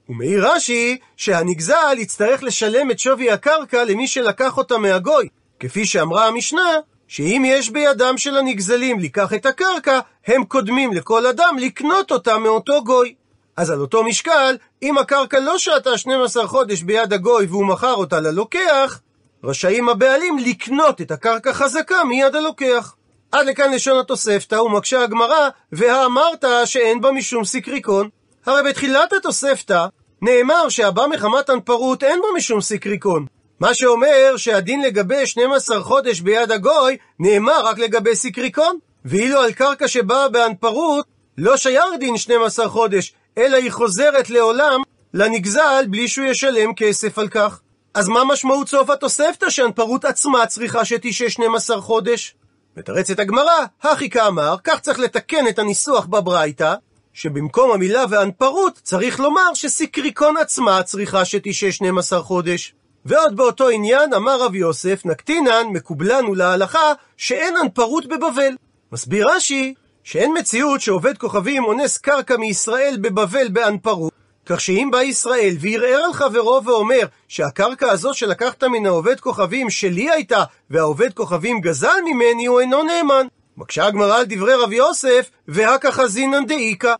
ומעיר 0.09 0.49
רש"י 0.49 0.99
שהנגזל 1.17 1.97
יצטרך 1.99 2.43
לשלם 2.43 2.91
את 2.91 2.99
שווי 2.99 3.31
הקרקע 3.31 3.85
למי 3.85 4.07
שלקח 4.07 4.57
אותה 4.59 4.79
מהגוי, 4.79 5.29
כפי 5.61 5.87
שאמרה 5.87 6.27
המשנה, 6.27 6.71
שאם 7.09 7.43
יש 7.47 7.71
בידם 7.71 8.15
של 8.17 8.37
הנגזלים 8.37 8.99
לקח 8.99 9.35
את 9.35 9.47
הקרקע, 9.47 10.01
הם 10.27 10.45
קודמים 10.45 10.93
לכל 10.93 11.27
אדם 11.27 11.57
לקנות 11.59 12.13
אותה 12.13 12.39
מאותו 12.39 12.85
גוי. 12.85 13.15
אז 13.57 13.71
על 13.71 13.81
אותו 13.81 14.05
משקל, 14.05 14.57
אם 14.83 14.99
הקרקע 14.99 15.41
לא 15.41 15.59
שעתה 15.59 15.99
12 15.99 16.47
חודש 16.47 16.83
ביד 16.83 17.13
הגוי 17.13 17.47
והוא 17.47 17.67
מכר 17.67 17.95
אותה 17.95 18.21
ללוקח, 18.21 19.01
רשאים 19.45 19.89
הבעלים 19.89 20.39
לקנות 20.39 21.01
את 21.01 21.11
הקרקע 21.11 21.53
חזקה 21.53 22.05
מיד 22.05 22.37
הלוקח. 22.37 22.95
עד 23.33 23.47
לכאן 23.47 23.73
לשון 23.73 23.99
התוספתא, 23.99 24.55
ומקשה 24.55 25.03
הגמרא, 25.03 25.49
והאמרת 25.73 26.45
שאין 26.65 27.01
בה 27.01 27.13
משום 27.13 27.45
סיקריקון. 27.45 28.09
הרי 28.47 28.63
בתחילת 28.63 29.13
התוספתא 29.13 29.87
נאמר 30.23 30.69
שהבא 30.69 31.07
מחמת 31.07 31.51
הנפרות 31.51 32.03
אין 32.03 32.21
בו 32.21 32.27
משום 32.37 32.61
סיקריקון. 32.61 33.27
מה 33.61 33.75
שאומר 33.75 34.37
שהדין 34.37 34.83
לגבי 34.83 35.27
12 35.27 35.83
חודש 35.83 36.21
ביד 36.21 36.53
הגוי 36.53 36.97
נאמר 37.19 37.65
רק 37.65 37.79
לגבי 37.79 38.17
סיקריקון. 38.17 38.79
ואילו 39.07 39.41
על 39.41 39.53
קרקע 39.53 39.89
שבאה 39.89 40.29
בהנפרות 40.29 41.07
לא 41.39 41.57
שייך 41.57 41.85
דין 42.01 42.17
12 42.17 42.69
חודש, 42.69 43.15
אלא 43.39 43.57
היא 43.57 43.71
חוזרת 43.71 44.31
לעולם 44.31 44.83
לנגזל 45.15 45.85
בלי 45.91 46.09
שהוא 46.09 46.27
ישלם 46.27 46.75
כסף 46.75 47.19
על 47.19 47.29
כך. 47.29 47.61
אז 47.95 48.09
מה 48.09 48.25
משמעות 48.25 48.69
סוף 48.69 48.91
התוספתא 48.91 49.51
שהנפרות 49.51 50.05
עצמה 50.05 50.47
צריכה 50.47 50.85
שתשעה 50.85 51.31
12 51.31 51.81
חודש? 51.81 52.35
מתרצת 52.77 53.19
הגמרא, 53.19 53.65
הכי 53.83 54.11
כאמר, 54.11 54.57
כך 54.65 54.81
צריך 54.81 54.99
לתקן 54.99 55.49
את 55.49 55.59
הניסוח 55.59 56.07
בברייתא, 56.07 56.75
שבמקום 57.13 57.71
המילה 57.73 58.05
והנפרות 58.11 58.81
צריך 58.83 59.21
לומר 59.21 59.55
שסיקריקון 59.55 60.37
עצמה 60.37 60.83
צריכה 60.83 61.25
שתשעה 61.25 61.73
12 61.73 62.23
חודש. 62.23 62.75
ועוד 63.09 63.37
באותו 63.37 63.69
עניין 63.69 64.15
אמר 64.15 64.43
רב 64.43 64.55
יוסף, 64.55 65.03
נקטינן, 65.05 65.67
מקובלנו 65.73 66.35
להלכה, 66.35 66.93
שאין 67.17 67.57
הנפרות 67.57 68.07
בבבל. 68.07 68.57
מסביר 68.93 69.29
רש"י, 69.29 69.75
שאין 70.05 70.33
מציאות 70.39 70.81
שעובד 70.81 71.19
כוכבים 71.19 71.65
אונס 71.65 71.99
קרקע 71.99 72.37
מישראל 72.37 72.97
בבבל 73.01 73.49
בהנפרות, 73.49 74.13
כך 74.47 74.61
שאם 74.61 74.89
בא 74.93 75.03
ישראל 75.03 75.57
וערער 75.61 76.05
על 76.05 76.13
חברו 76.13 76.65
ואומר 76.65 77.07
שהקרקע 77.29 77.91
הזאת 77.91 78.15
שלקחת 78.15 78.65
מן 78.65 78.87
העובד 78.87 79.21
כוכבים 79.21 79.71
שלי 79.71 80.11
הייתה, 80.11 80.45
והעובד 80.71 81.13
כוכבים 81.13 81.61
גזל 81.61 82.01
ממני, 82.05 82.47
הוא 82.47 82.61
אינו 82.61 82.83
נאמן. 82.83 83.27
מקשה 83.57 83.87
הגמרא 83.87 84.17
על 84.17 84.25
דברי 84.29 84.55
רב 84.55 84.73
יוסף, 84.73 85.31
והכחזינן 85.49 86.47
דאיכא. 86.47 86.95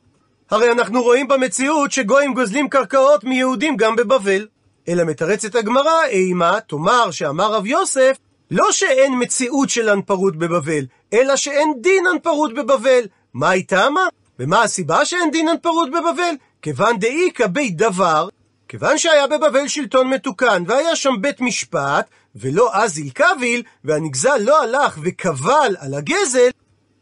הרי 0.51 0.73
אנחנו 0.73 1.03
רואים 1.03 1.29
במציאות 1.29 1.93
שגויים 1.93 2.35
גוזלים 2.35 2.69
קרקעות 2.69 3.25
מיהודים 3.25 3.77
גם 3.77 3.97
בבבל. 3.97 4.47
אלא 4.89 5.05
מתרצת 5.05 5.55
הגמרא, 5.55 6.05
אימה, 6.09 6.59
תאמר 6.61 7.11
שאמר 7.11 7.53
רב 7.53 7.67
יוסף, 7.67 8.17
לא 8.51 8.73
שאין 8.73 9.23
מציאות 9.23 9.71
של 9.71 9.89
הנפרות 9.89 10.37
בבבל, 10.37 10.87
אלא 11.13 11.37
שאין 11.37 11.73
דין 11.81 12.07
הנפרות 12.07 12.55
בבבל. 12.55 13.05
מה 13.35 13.53
איתה 13.53 13.91
מה? 13.91 14.07
ומה 14.39 14.63
הסיבה 14.63 15.05
שאין 15.05 15.31
דין 15.31 15.49
הנפרות 15.49 15.91
בבבל? 15.91 16.35
כיוון 16.63 16.99
דאיכא 16.99 17.47
בית 17.47 17.77
דבר, 17.77 18.29
כיוון 18.69 18.99
שהיה 18.99 19.27
בבבל 19.27 19.69
שלטון 19.69 20.09
מתוקן, 20.09 20.65
והיה 20.67 20.97
שם 20.97 21.15
בית 21.21 21.41
משפט, 21.41 22.07
ולא 22.37 22.71
אזיל 22.73 23.11
קביל, 23.11 23.63
והנגזל 23.85 24.39
לא 24.39 24.63
הלך 24.63 24.99
וקבל 25.03 25.77
על 25.79 25.95
הגזל, 25.95 26.49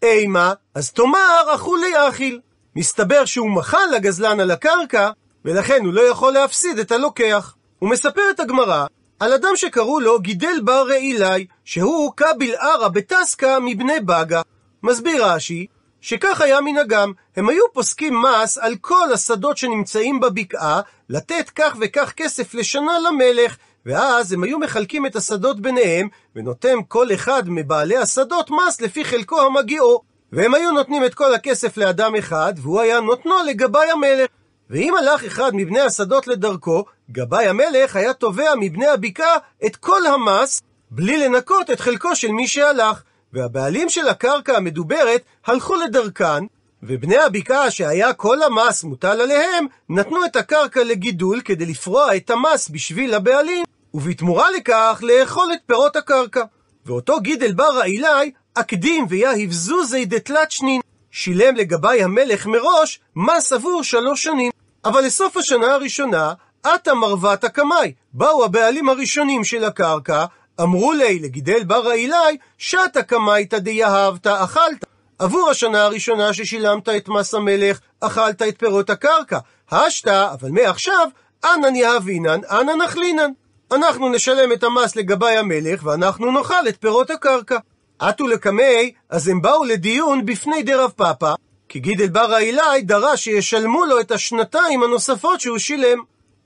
אימה, 0.02 0.52
אז 0.74 0.92
תאמר 0.92 1.54
אכולי 1.54 2.08
אכיל. 2.08 2.40
מסתבר 2.76 3.24
שהוא 3.24 3.50
מחל 3.50 3.86
לגזלן 3.96 4.40
על 4.40 4.50
הקרקע, 4.50 5.10
ולכן 5.44 5.84
הוא 5.84 5.92
לא 5.92 6.00
יכול 6.00 6.32
להפסיד 6.32 6.78
את 6.78 6.92
הלוקח. 6.92 7.54
הוא 7.84 7.90
מספר 7.90 8.22
את 8.30 8.40
הגמרא 8.40 8.86
על 9.20 9.32
אדם 9.32 9.56
שקראו 9.56 10.00
לו 10.00 10.20
גידל 10.20 10.60
בר 10.64 10.84
רעילי, 10.88 11.46
שהוא 11.64 12.12
קביל 12.16 12.54
ערה 12.54 12.88
בטסקה 12.88 13.58
מבני 13.60 14.00
בגה. 14.00 14.42
מסביר 14.82 15.26
רש"י, 15.26 15.66
שכך 16.00 16.40
היה 16.40 16.60
מנהגם, 16.60 17.12
הם 17.36 17.48
היו 17.48 17.62
פוסקים 17.72 18.22
מס 18.22 18.58
על 18.58 18.76
כל 18.80 19.12
השדות 19.12 19.56
שנמצאים 19.56 20.20
בבקעה, 20.20 20.80
לתת 21.08 21.50
כך 21.54 21.76
וכך 21.80 22.12
כסף 22.16 22.54
לשנה 22.54 22.98
למלך, 22.98 23.56
ואז 23.86 24.32
הם 24.32 24.44
היו 24.44 24.58
מחלקים 24.58 25.06
את 25.06 25.16
השדות 25.16 25.60
ביניהם, 25.60 26.08
ונותן 26.36 26.76
כל 26.88 27.14
אחד 27.14 27.42
מבעלי 27.46 27.96
השדות 27.96 28.50
מס 28.50 28.80
לפי 28.80 29.04
חלקו 29.04 29.40
המגיעו. 29.40 30.02
והם 30.32 30.54
היו 30.54 30.70
נותנים 30.70 31.04
את 31.04 31.14
כל 31.14 31.34
הכסף 31.34 31.76
לאדם 31.76 32.14
אחד, 32.16 32.54
והוא 32.56 32.80
היה 32.80 33.00
נותנו 33.00 33.34
לגבאי 33.48 33.90
המלך. 33.90 34.30
ואם 34.70 34.94
הלך 34.96 35.24
אחד 35.24 35.50
מבני 35.54 35.80
השדות 35.80 36.26
לדרכו, 36.26 36.84
גבאי 37.10 37.46
המלך 37.46 37.96
היה 37.96 38.12
תובע 38.12 38.52
מבני 38.60 38.86
הבקעה 38.86 39.36
את 39.66 39.76
כל 39.76 40.06
המס, 40.06 40.62
בלי 40.90 41.16
לנקות 41.16 41.70
את 41.70 41.80
חלקו 41.80 42.16
של 42.16 42.28
מי 42.28 42.48
שהלך. 42.48 43.02
והבעלים 43.32 43.88
של 43.88 44.08
הקרקע 44.08 44.56
המדוברת 44.56 45.22
הלכו 45.46 45.74
לדרכן, 45.74 46.44
ובני 46.82 47.16
הבקעה 47.16 47.70
שהיה 47.70 48.12
כל 48.12 48.42
המס 48.42 48.84
מוטל 48.84 49.20
עליהם, 49.20 49.66
נתנו 49.88 50.24
את 50.24 50.36
הקרקע 50.36 50.84
לגידול 50.84 51.40
כדי 51.40 51.66
לפרוע 51.66 52.16
את 52.16 52.30
המס 52.30 52.68
בשביל 52.68 53.14
הבעלים, 53.14 53.64
ובתמורה 53.94 54.50
לכך 54.50 55.02
לאכול 55.02 55.52
את 55.52 55.58
פירות 55.66 55.96
הקרקע. 55.96 56.42
ואותו 56.86 57.20
גידל 57.20 57.52
בר 57.52 57.78
העילי, 57.80 58.30
אקדים 58.54 59.06
ויהיב 59.08 59.52
זוזי 59.52 60.04
דתלת 60.04 60.50
שנין, 60.50 60.80
שילם 61.14 61.56
לגבי 61.56 62.02
המלך 62.02 62.46
מראש 62.46 63.00
מס 63.16 63.52
עבור 63.52 63.82
שלוש 63.82 64.22
שנים. 64.22 64.50
אבל 64.84 65.00
לסוף 65.00 65.36
השנה 65.36 65.74
הראשונה, 65.74 66.32
עתה 66.62 66.94
מרוות 66.94 67.44
הקמאי. 67.44 67.92
באו 68.12 68.44
הבעלים 68.44 68.88
הראשונים 68.88 69.44
של 69.44 69.64
הקרקע, 69.64 70.24
אמרו 70.60 70.92
לי 70.92 71.18
לגידל 71.18 71.64
בר 71.64 71.88
העילי, 71.88 72.36
שתה 72.58 73.02
קמייתא 73.02 73.58
דיהבת 73.58 74.26
אכלת. 74.26 74.84
עבור 75.18 75.50
השנה 75.50 75.84
הראשונה 75.84 76.32
ששילמת 76.32 76.88
את 76.88 77.08
מס 77.08 77.34
המלך, 77.34 77.78
אכלת 78.00 78.42
את 78.42 78.58
פירות 78.58 78.90
הקרקע. 78.90 79.38
השתה, 79.70 80.32
אבל 80.32 80.50
מעכשיו, 80.50 81.08
אנא 81.44 81.76
יהבינן, 81.76 82.40
אנא 82.50 82.72
נחלינן. 82.84 83.30
אנחנו 83.72 84.08
נשלם 84.08 84.52
את 84.52 84.64
המס 84.64 84.96
לגבי 84.96 85.36
המלך, 85.36 85.80
ואנחנו 85.84 86.32
נאכל 86.32 86.68
את 86.68 86.76
פירות 86.80 87.10
הקרקע. 87.10 87.58
עטו 87.98 88.26
לקמי, 88.26 88.92
אז 89.10 89.28
הם 89.28 89.42
באו 89.42 89.64
לדיון 89.64 90.26
בפני 90.26 90.62
דרב 90.62 90.90
פאפא, 90.96 91.34
כי 91.68 91.80
גידל 91.80 92.08
בר 92.08 92.34
העילי 92.34 92.82
דרש 92.82 93.24
שישלמו 93.24 93.84
לו 93.84 94.00
את 94.00 94.10
השנתיים 94.10 94.82
הנוספות 94.82 95.40
שהוא 95.40 95.58
שילם. 95.58 95.98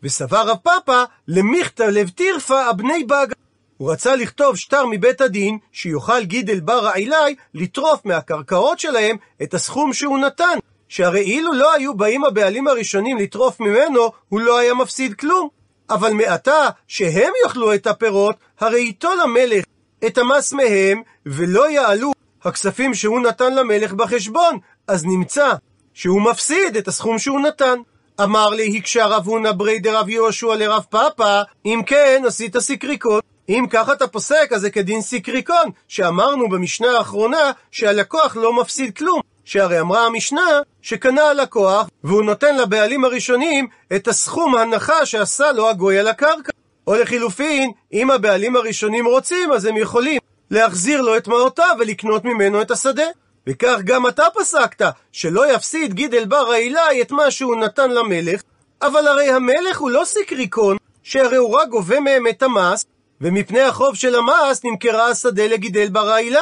וסבר 0.03 0.49
רב 0.49 0.57
פאפא 0.63 1.05
למיכתא 1.29 1.83
לב 1.83 2.09
טירפא 2.09 2.71
אבני 2.71 3.05
בגה. 3.05 3.35
הוא 3.77 3.93
רצה 3.93 4.17
לכתוב 4.17 4.57
שטר 4.57 4.87
מבית 4.87 5.21
הדין, 5.21 5.59
שיוכל 5.73 6.25
גידל 6.25 6.61
בר 6.61 6.87
העילי 6.87 7.35
לטרוף 7.55 8.05
מהקרקעות 8.05 8.79
שלהם 8.79 9.17
את 9.43 9.55
הסכום 9.55 9.93
שהוא 9.93 10.19
נתן, 10.19 10.59
שהרי 10.89 11.21
אילו 11.21 11.53
לא 11.53 11.75
היו 11.75 11.95
באים 11.95 12.25
הבעלים 12.25 12.69
הראשונים 12.69 13.19
לטרוף 13.19 13.61
ממנו, 13.61 14.11
הוא 14.29 14.41
לא 14.41 14.59
היה 14.59 14.75
מפסיד 14.75 15.15
כלום. 15.15 15.49
אבל 15.91 16.13
מעתה 16.13 16.69
שהם 16.89 17.33
יאכלו 17.45 17.75
את 17.75 17.87
הפירות, 17.87 18.37
הרי 18.61 18.81
ייטול 18.81 19.21
המלך 19.21 19.65
את 20.07 20.19
המס 20.19 20.53
מהם, 20.53 21.03
ולא 21.27 21.71
יעלו 21.71 22.13
הכספים 22.45 22.95
שהוא 22.95 23.21
נתן 23.21 23.55
למלך 23.55 23.93
בחשבון, 23.93 24.59
אז 24.89 25.05
נמצא 25.05 25.53
שהוא 25.95 26.23
מפסיד 26.23 26.77
את 26.77 26.89
הסכום 26.89 27.19
שהוא 27.19 27.41
נתן. 27.41 27.79
אמר 28.23 28.49
לי, 28.49 28.79
הקשה 28.79 29.07
רב 29.07 29.27
הונא 29.27 29.53
ברי 29.53 29.79
דרב 29.79 30.09
יהושע 30.09 30.55
לרב 30.55 30.85
פאפא, 30.91 31.43
אם 31.67 31.83
כן, 31.87 32.23
עשית 32.27 32.59
סיקריקות. 32.59 33.25
אם 33.49 33.65
ככה 33.71 33.93
אתה 33.93 34.07
פוסק, 34.07 34.49
אז 34.55 34.61
זה 34.61 34.71
כדין 34.71 35.01
סיקריקון, 35.03 35.71
שאמרנו 35.89 36.49
במשנה 36.49 36.99
האחרונה 36.99 37.51
שהלקוח 37.71 38.37
לא 38.37 38.61
מפסיד 38.61 38.97
כלום. 38.97 39.21
שהרי 39.45 39.81
אמרה 39.81 40.07
המשנה 40.07 40.61
שקנה 40.83 41.23
הלקוח, 41.23 41.89
והוא 42.05 42.23
נותן 42.23 42.57
לבעלים 42.57 43.05
הראשונים 43.05 43.67
את 43.97 44.09
הסכום 44.09 44.55
הנחה 44.55 45.07
שעשה 45.07 45.53
לו 45.53 45.69
הגוי 45.69 45.99
על 45.99 46.09
הקרקע. 46.09 46.53
או 46.89 46.95
לחילופין, 46.95 47.71
אם 47.93 48.11
הבעלים 48.11 48.57
הראשונים 48.57 49.07
רוצים, 49.07 49.53
אז 49.53 49.65
הם 49.65 49.77
יכולים 49.77 50.21
להחזיר 50.51 51.01
לו 51.01 51.17
את 51.17 51.29
מעותיו 51.29 51.77
ולקנות 51.79 52.25
ממנו 52.25 52.63
את 52.63 52.71
השדה. 52.71 53.07
וכך 53.47 53.79
גם 53.85 54.07
אתה 54.07 54.25
פסקת, 54.35 54.87
שלא 55.13 55.53
יפסיד 55.55 55.95
גידל 55.95 56.25
בר 56.25 56.51
העילי 56.53 57.03
את 57.03 57.11
מה 57.11 57.31
שהוא 57.31 57.57
נתן 57.57 57.91
למלך, 57.91 58.43
אבל 58.83 59.07
הרי 59.07 59.31
המלך 59.31 59.79
הוא 59.79 59.91
לא 59.91 60.03
סיקריקון, 60.05 60.77
שהרי 61.03 61.37
הוא 61.37 61.57
רק 61.57 61.69
גובה 61.69 62.01
מהם 62.01 62.27
את 62.27 62.43
המס, 62.43 62.85
ומפני 63.21 63.61
החוב 63.61 63.95
של 63.95 64.15
המס 64.15 64.65
נמכרה 64.65 65.09
השדה 65.09 65.47
לגידל 65.47 65.89
בר 65.89 66.11
העילי. 66.11 66.39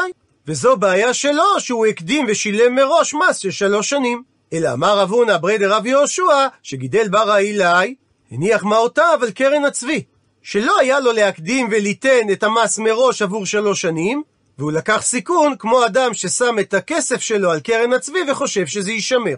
וזו 0.47 0.77
בעיה 0.77 1.15
שלו, 1.15 1.61
שהוא 1.61 1.87
הקדים 1.87 2.27
ושילם 2.29 2.75
מראש 2.75 3.15
מס 3.15 3.37
של 3.37 3.51
שלוש 3.51 3.91
שנים. 3.91 4.23
אלא 4.53 4.73
אמר 4.73 4.99
רב 4.99 5.11
הונא 5.11 5.37
ברי 5.37 5.59
דרב 5.59 5.87
יהושע, 5.87 6.47
שגידל 6.63 7.09
בר 7.09 7.31
העילי, 7.31 7.95
הניח 8.31 8.65
מעותיו 8.65 9.19
על 9.23 9.31
קרן 9.31 9.65
הצבי. 9.65 10.05
שלא 10.49 10.79
היה 10.79 11.01
לו 11.01 11.13
להקדים 11.13 11.69
וליתן 11.71 12.31
את 12.33 12.43
המס 12.43 12.79
מראש 12.79 13.23
עבור 13.23 13.47
שלוש 13.47 13.81
שנים, 13.81 14.23
והוא 14.59 14.73
לקח 14.73 15.03
סיכון 15.03 15.55
כמו 15.59 15.87
אדם 15.87 16.15
ששם 16.15 16.59
את 16.61 16.75
הכסף 16.75 17.21
שלו 17.21 17.51
על 17.51 17.61
קרן 17.61 17.93
הצבי 17.93 18.19
וחושב 18.31 18.67
שזה 18.67 18.93
יישמר. 18.93 19.35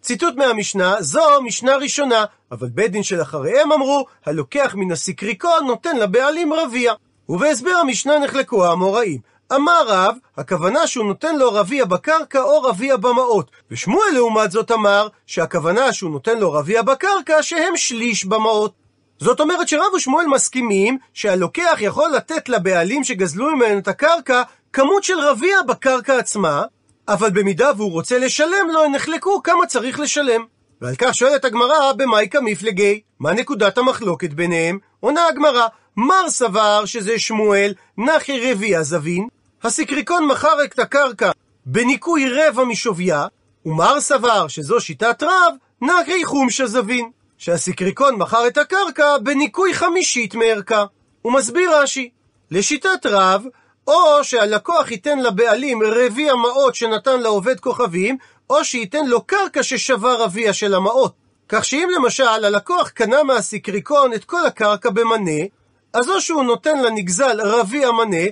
ציטוט 0.00 0.34
מהמשנה, 0.36 0.96
זו 1.00 1.42
משנה 1.44 1.76
ראשונה, 1.76 2.24
אבל 2.52 2.68
בית 2.68 2.92
דין 2.92 3.02
של 3.02 3.22
אחריהם 3.22 3.72
אמרו, 3.72 4.06
הלוקח 4.26 4.74
מן 4.74 4.92
הסיקריקון 4.92 5.66
נותן 5.66 5.96
לבעלים 5.96 6.52
רביע. 6.52 6.92
ובהסבר 7.28 7.74
המשנה 7.74 8.18
נחלקו 8.18 8.64
האמוראים. 8.64 9.20
אמר 9.54 9.84
רב, 9.86 10.16
הכוונה 10.36 10.86
שהוא 10.86 11.06
נותן 11.06 11.36
לו 11.36 11.52
רביע 11.52 11.84
בקרקע 11.84 12.42
או 12.42 12.62
רביע 12.62 12.96
במעות. 12.96 13.50
ושמואל 13.70 14.10
לעומת 14.14 14.50
זאת 14.50 14.70
אמר, 14.70 15.08
שהכוונה 15.26 15.92
שהוא 15.92 16.10
נותן 16.10 16.38
לו 16.38 16.52
רביע 16.52 16.82
בקרקע 16.82 17.42
שהם 17.42 17.76
שליש 17.76 18.24
במעות. 18.24 18.81
זאת 19.22 19.40
אומרת 19.40 19.68
שרב 19.68 19.94
ושמואל 19.96 20.26
מסכימים 20.26 20.98
שהלוקח 21.14 21.78
יכול 21.80 22.10
לתת 22.16 22.48
לבעלים 22.48 23.04
שגזלו 23.04 23.56
ממנו 23.56 23.78
את 23.78 23.88
הקרקע 23.88 24.42
כמות 24.72 25.04
של 25.04 25.18
רביע 25.20 25.62
בקרקע 25.68 26.18
עצמה, 26.18 26.62
אבל 27.08 27.30
במידה 27.30 27.70
והוא 27.76 27.92
רוצה 27.92 28.18
לשלם 28.18 28.68
לו, 28.72 28.84
הם 28.84 28.92
נחלקו 28.94 29.42
כמה 29.42 29.66
צריך 29.66 30.00
לשלם. 30.00 30.44
ועל 30.80 30.94
כך 30.98 31.14
שואלת 31.14 31.44
הגמרא, 31.44 31.92
במאי 31.92 32.28
כמפלגי? 32.30 33.00
מה 33.20 33.32
נקודת 33.32 33.78
המחלוקת 33.78 34.32
ביניהם? 34.32 34.78
עונה 35.00 35.26
הגמרא, 35.26 35.66
מר 35.96 36.28
סבר 36.28 36.84
שזה 36.84 37.18
שמואל, 37.18 37.74
נחי 37.98 38.50
רביע 38.50 38.82
זבין, 38.82 39.28
הסיקריקון 39.62 40.26
מכר 40.26 40.64
את 40.64 40.78
הקרקע 40.78 41.30
בניכוי 41.66 42.28
רבע 42.30 42.64
משוויה, 42.64 43.26
ומר 43.66 44.00
סבר 44.00 44.48
שזו 44.48 44.80
שיטת 44.80 45.22
רב, 45.22 45.54
נקרי 45.82 46.24
חומשה 46.24 46.66
זבין, 46.66 47.10
שהסיקריקון 47.42 48.14
מכר 48.16 48.46
את 48.46 48.58
הקרקע 48.58 49.18
בניכוי 49.18 49.74
חמישית 49.74 50.34
מערכה. 50.34 50.84
הוא 51.22 51.32
מסביר 51.32 51.76
רש"י, 51.76 52.10
לשיטת 52.50 53.06
רב, 53.06 53.44
או 53.86 54.24
שהלקוח 54.24 54.90
ייתן 54.90 55.18
לבעלים 55.18 55.82
רביע 55.82 56.34
מעות 56.34 56.74
שנתן 56.74 57.20
לעובד 57.20 57.60
כוכבים, 57.60 58.16
או 58.50 58.64
שייתן 58.64 59.06
לו 59.06 59.22
קרקע 59.22 59.62
ששווה 59.62 60.14
רביע 60.14 60.52
של 60.52 60.74
המעות. 60.74 61.14
כך 61.48 61.64
שאם 61.64 61.88
למשל 61.96 62.26
הלקוח 62.26 62.88
קנה 62.88 63.22
מהסיקריקון 63.22 64.12
את 64.12 64.24
כל 64.24 64.46
הקרקע 64.46 64.90
במנה, 64.90 65.44
אז 65.92 66.10
או 66.10 66.20
שהוא 66.20 66.44
נותן 66.44 66.82
לנגזל 66.82 67.40
רביע 67.40 67.90
מנה, 67.90 68.26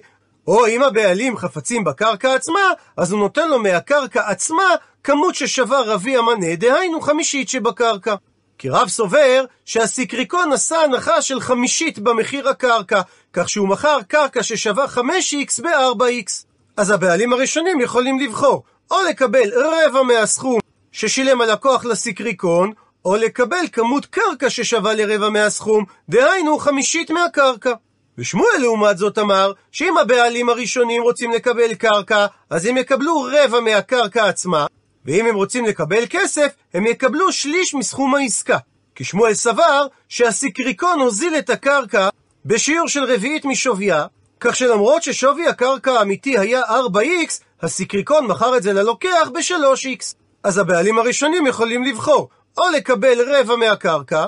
או 0.46 0.66
אם 0.66 0.82
הבעלים 0.82 1.36
חפצים 1.36 1.84
בקרקע 1.84 2.34
עצמה, 2.34 2.72
אז 2.96 3.12
הוא 3.12 3.20
נותן 3.20 3.48
לו 3.48 3.58
מהקרקע 3.58 4.30
עצמה 4.30 4.74
כמות 5.04 5.34
ששווה 5.34 5.80
רביע 5.80 6.20
מנה, 6.22 6.56
דהיינו 6.56 7.00
חמישית 7.00 7.48
שבקרקע. 7.48 8.14
כי 8.60 8.68
רב 8.68 8.88
סובר 8.88 9.44
שהסיקריקון 9.64 10.52
עשה 10.52 10.80
הנחה 10.80 11.22
של 11.22 11.40
חמישית 11.40 11.98
במחיר 11.98 12.48
הקרקע, 12.48 13.00
כך 13.32 13.48
שהוא 13.48 13.68
מכר 13.68 13.98
קרקע 14.08 14.42
ששווה 14.42 14.86
5x 14.86 15.62
ב-4x. 15.62 16.32
אז 16.76 16.90
הבעלים 16.90 17.32
הראשונים 17.32 17.80
יכולים 17.80 18.20
לבחור, 18.20 18.62
או 18.90 18.96
לקבל 19.08 19.50
רבע 19.54 20.02
מהסכום 20.02 20.58
ששילם 20.92 21.40
הלקוח 21.40 21.84
לסיקריקון, 21.84 22.72
או 23.04 23.16
לקבל 23.16 23.64
כמות 23.72 24.06
קרקע 24.06 24.50
ששווה 24.50 24.94
לרבע 24.94 25.28
מהסכום, 25.28 25.84
דהיינו 26.08 26.58
חמישית 26.58 27.10
מהקרקע. 27.10 27.72
ושמואל 28.18 28.58
לעומת 28.60 28.98
זאת 28.98 29.18
אמר, 29.18 29.52
שאם 29.72 29.98
הבעלים 29.98 30.48
הראשונים 30.48 31.02
רוצים 31.02 31.30
לקבל 31.30 31.74
קרקע, 31.74 32.26
אז 32.50 32.66
הם 32.66 32.76
יקבלו 32.76 33.28
רבע 33.32 33.60
מהקרקע 33.60 34.28
עצמה, 34.28 34.66
ואם 35.04 35.26
הם 35.26 35.34
רוצים 35.34 35.64
לקבל 35.64 36.04
כסף, 36.10 36.52
הם 36.74 36.86
יקבלו 36.86 37.32
שליש 37.32 37.74
מסכום 37.74 38.14
העסקה. 38.14 38.58
כי 38.94 39.04
שמואל 39.04 39.34
סבר 39.34 39.86
שהסיקריקון 40.08 41.00
הוזיל 41.00 41.38
את 41.38 41.50
הקרקע 41.50 42.08
בשיעור 42.44 42.88
של 42.88 43.04
רביעית 43.04 43.44
משוויה, 43.44 44.06
כך 44.40 44.56
שלמרות 44.56 45.02
ששווי 45.02 45.46
הקרקע 45.48 45.92
האמיתי 45.92 46.38
היה 46.38 46.62
4x, 46.62 47.42
הסיקריקון 47.62 48.26
מכר 48.26 48.56
את 48.56 48.62
זה 48.62 48.72
ללוקח 48.72 49.28
ב-3x. 49.34 50.14
אז 50.44 50.58
הבעלים 50.58 50.98
הראשונים 50.98 51.46
יכולים 51.46 51.84
לבחור 51.84 52.28
או 52.58 52.64
לקבל 52.76 53.34
רבע 53.34 53.56
מהקרקע, 53.56 54.26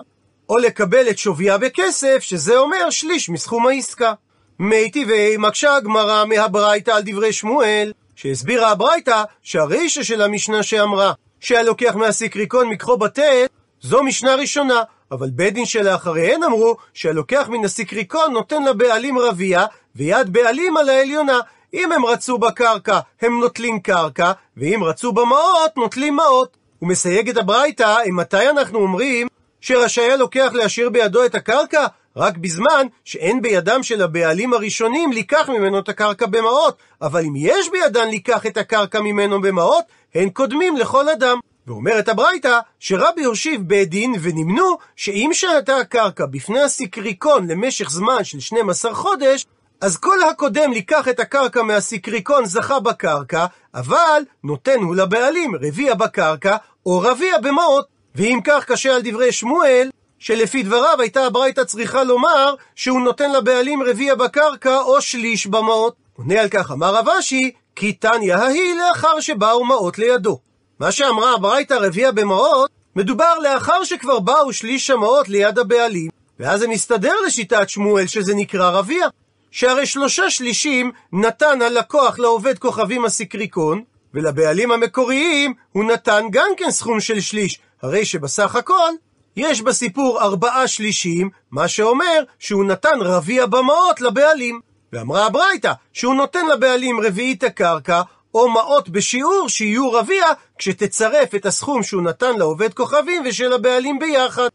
או 0.48 0.58
לקבל 0.58 1.10
את 1.10 1.18
שוויה 1.18 1.58
בכסף, 1.58 2.18
שזה 2.20 2.58
אומר 2.58 2.90
שליש 2.90 3.28
מסכום 3.28 3.66
העסקה. 3.66 4.12
מי 4.58 4.90
טבעי 4.90 5.36
מקשה 5.36 5.76
הגמרא 5.76 6.24
מהברייתא 6.24 6.90
על 6.90 7.02
דברי 7.04 7.32
שמואל, 7.32 7.92
שהסבירה 8.16 8.70
הברייתא 8.70 9.22
שהרישא 9.42 10.02
של 10.02 10.22
המשנה 10.22 10.62
שאמרה 10.62 11.12
שהלוקח 11.40 11.94
מהסיקריקון 11.94 12.68
מקחו 12.68 12.96
בטל, 12.96 13.46
זו 13.80 14.02
משנה 14.02 14.34
ראשונה, 14.34 14.82
אבל 15.10 15.30
בית 15.30 15.54
דין 15.54 15.66
שלאחריהן 15.66 16.42
אמרו 16.42 16.76
שהלוקח 16.94 17.48
מן 17.48 17.64
הסיקריקון 17.64 18.32
נותן 18.32 18.62
לבעלים 18.62 19.18
רביע, 19.18 19.64
ויד 19.96 20.32
בעלים 20.32 20.76
על 20.76 20.88
העליונה. 20.88 21.40
אם 21.74 21.92
הם 21.92 22.06
רצו 22.06 22.38
בקרקע, 22.38 23.00
הם 23.22 23.40
נוטלים 23.40 23.80
קרקע, 23.80 24.32
ואם 24.56 24.80
רצו 24.84 25.12
במעות, 25.12 25.76
נוטלים 25.76 26.16
מעות. 26.16 26.56
הוא 26.78 26.88
מסייג 26.88 27.28
את 27.28 27.36
הברייתא, 27.36 27.96
מתי 28.06 28.50
אנחנו 28.50 28.78
אומרים 28.78 29.28
שרשאי 29.60 30.12
הלוקח 30.12 30.50
להשאיר 30.52 30.90
בידו 30.90 31.24
את 31.24 31.34
הקרקע? 31.34 31.86
רק 32.16 32.36
בזמן 32.36 32.86
שאין 33.04 33.42
בידם 33.42 33.82
של 33.82 34.02
הבעלים 34.02 34.52
הראשונים 34.52 35.12
לקח 35.12 35.48
ממנו 35.48 35.78
את 35.78 35.88
הקרקע 35.88 36.26
במעות, 36.26 36.76
אבל 37.02 37.24
אם 37.24 37.32
יש 37.36 37.70
בידן 37.70 38.10
לקח 38.10 38.46
את 38.46 38.56
הקרקע 38.56 39.00
ממנו 39.00 39.40
במעות, 39.40 39.84
הן 40.14 40.30
קודמים 40.30 40.76
לכל 40.76 41.08
אדם. 41.08 41.38
ואומרת 41.66 42.08
הברייתא 42.08 42.58
שרבי 42.78 43.24
הושיב 43.24 43.60
בית 43.62 43.88
דין 43.88 44.14
ונמנו 44.22 44.78
שאם 44.96 45.30
שהתה 45.32 45.76
הקרקע 45.76 46.26
בפני 46.26 46.60
הסיקריקון 46.60 47.46
למשך 47.46 47.90
זמן 47.90 48.24
של 48.24 48.40
12 48.40 48.94
חודש, 48.94 49.46
אז 49.80 49.96
כל 49.96 50.22
הקודם 50.30 50.72
לקח 50.72 51.08
את 51.08 51.20
הקרקע 51.20 51.62
מהסיקריקון 51.62 52.44
זכה 52.44 52.80
בקרקע, 52.80 53.46
אבל 53.74 54.22
נותן 54.44 54.78
הוא 54.80 54.96
לבעלים 54.96 55.54
רביע 55.54 55.94
בקרקע 55.94 56.56
או 56.86 56.98
רביע 56.98 57.38
במעות. 57.38 57.86
ואם 58.14 58.40
כך 58.44 58.64
קשה 58.64 58.94
על 58.94 59.02
דברי 59.04 59.32
שמואל, 59.32 59.90
שלפי 60.24 60.62
דבריו 60.62 61.00
הייתה 61.00 61.26
הברייתא 61.26 61.64
צריכה 61.64 62.04
לומר 62.04 62.54
שהוא 62.74 63.00
נותן 63.00 63.32
לבעלים 63.32 63.82
רביע 63.82 64.14
בקרקע 64.14 64.78
או 64.80 65.00
שליש 65.00 65.46
במעות. 65.46 65.94
עונה 66.16 66.40
על 66.40 66.48
כך 66.48 66.70
אמר 66.70 66.94
רב 66.94 67.08
אשי, 67.08 67.50
כי 67.76 67.92
תניא 67.92 68.34
ההיא 68.34 68.74
לאחר 68.74 69.20
שבאו 69.20 69.64
מעות 69.64 69.98
לידו. 69.98 70.38
מה 70.78 70.92
שאמרה 70.92 71.34
הברייתא 71.34 71.74
רביע 71.74 72.10
במעות, 72.10 72.70
מדובר 72.96 73.38
לאחר 73.38 73.84
שכבר 73.84 74.20
באו 74.20 74.52
שליש 74.52 74.90
המעות 74.90 75.28
ליד 75.28 75.58
הבעלים, 75.58 76.10
ואז 76.40 76.60
זה 76.60 76.68
מסתדר 76.68 77.14
לשיטת 77.26 77.68
שמואל 77.68 78.06
שזה 78.06 78.34
נקרא 78.34 78.70
רביע. 78.70 79.06
שהרי 79.50 79.86
שלושה 79.86 80.30
שלישים 80.30 80.92
נתן 81.12 81.62
הלקוח 81.62 82.18
לעובד 82.18 82.58
כוכבים 82.58 83.04
הסיקריקון, 83.04 83.82
ולבעלים 84.14 84.72
המקוריים 84.72 85.54
הוא 85.72 85.84
נתן 85.84 86.26
גם 86.30 86.50
כן 86.56 86.70
סכום 86.70 87.00
של 87.00 87.20
שליש, 87.20 87.60
הרי 87.82 88.04
שבסך 88.04 88.56
הכל 88.56 88.92
יש 89.36 89.62
בסיפור 89.62 90.22
ארבעה 90.22 90.68
שלישים, 90.68 91.30
מה 91.50 91.68
שאומר 91.68 92.22
שהוא 92.38 92.64
נתן 92.64 93.00
רביע 93.00 93.46
במעות 93.46 94.00
לבעלים. 94.00 94.60
ואמרה 94.92 95.26
הברייתא 95.26 95.72
שהוא 95.92 96.14
נותן 96.14 96.46
לבעלים 96.46 97.00
רביעית 97.00 97.44
הקרקע, 97.44 98.02
או 98.34 98.48
מעות 98.48 98.88
בשיעור 98.88 99.48
שיהיו 99.48 99.92
רביע, 99.92 100.24
כשתצרף 100.58 101.34
את 101.34 101.46
הסכום 101.46 101.82
שהוא 101.82 102.02
נתן 102.02 102.38
לעובד 102.38 102.74
כוכבים 102.74 103.22
ושל 103.26 103.52
הבעלים 103.52 103.98
ביחד. 103.98 104.48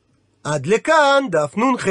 עד 0.44 0.66
לכאן 0.66 1.24
דף 1.30 1.58
נ"ח. 1.58 1.88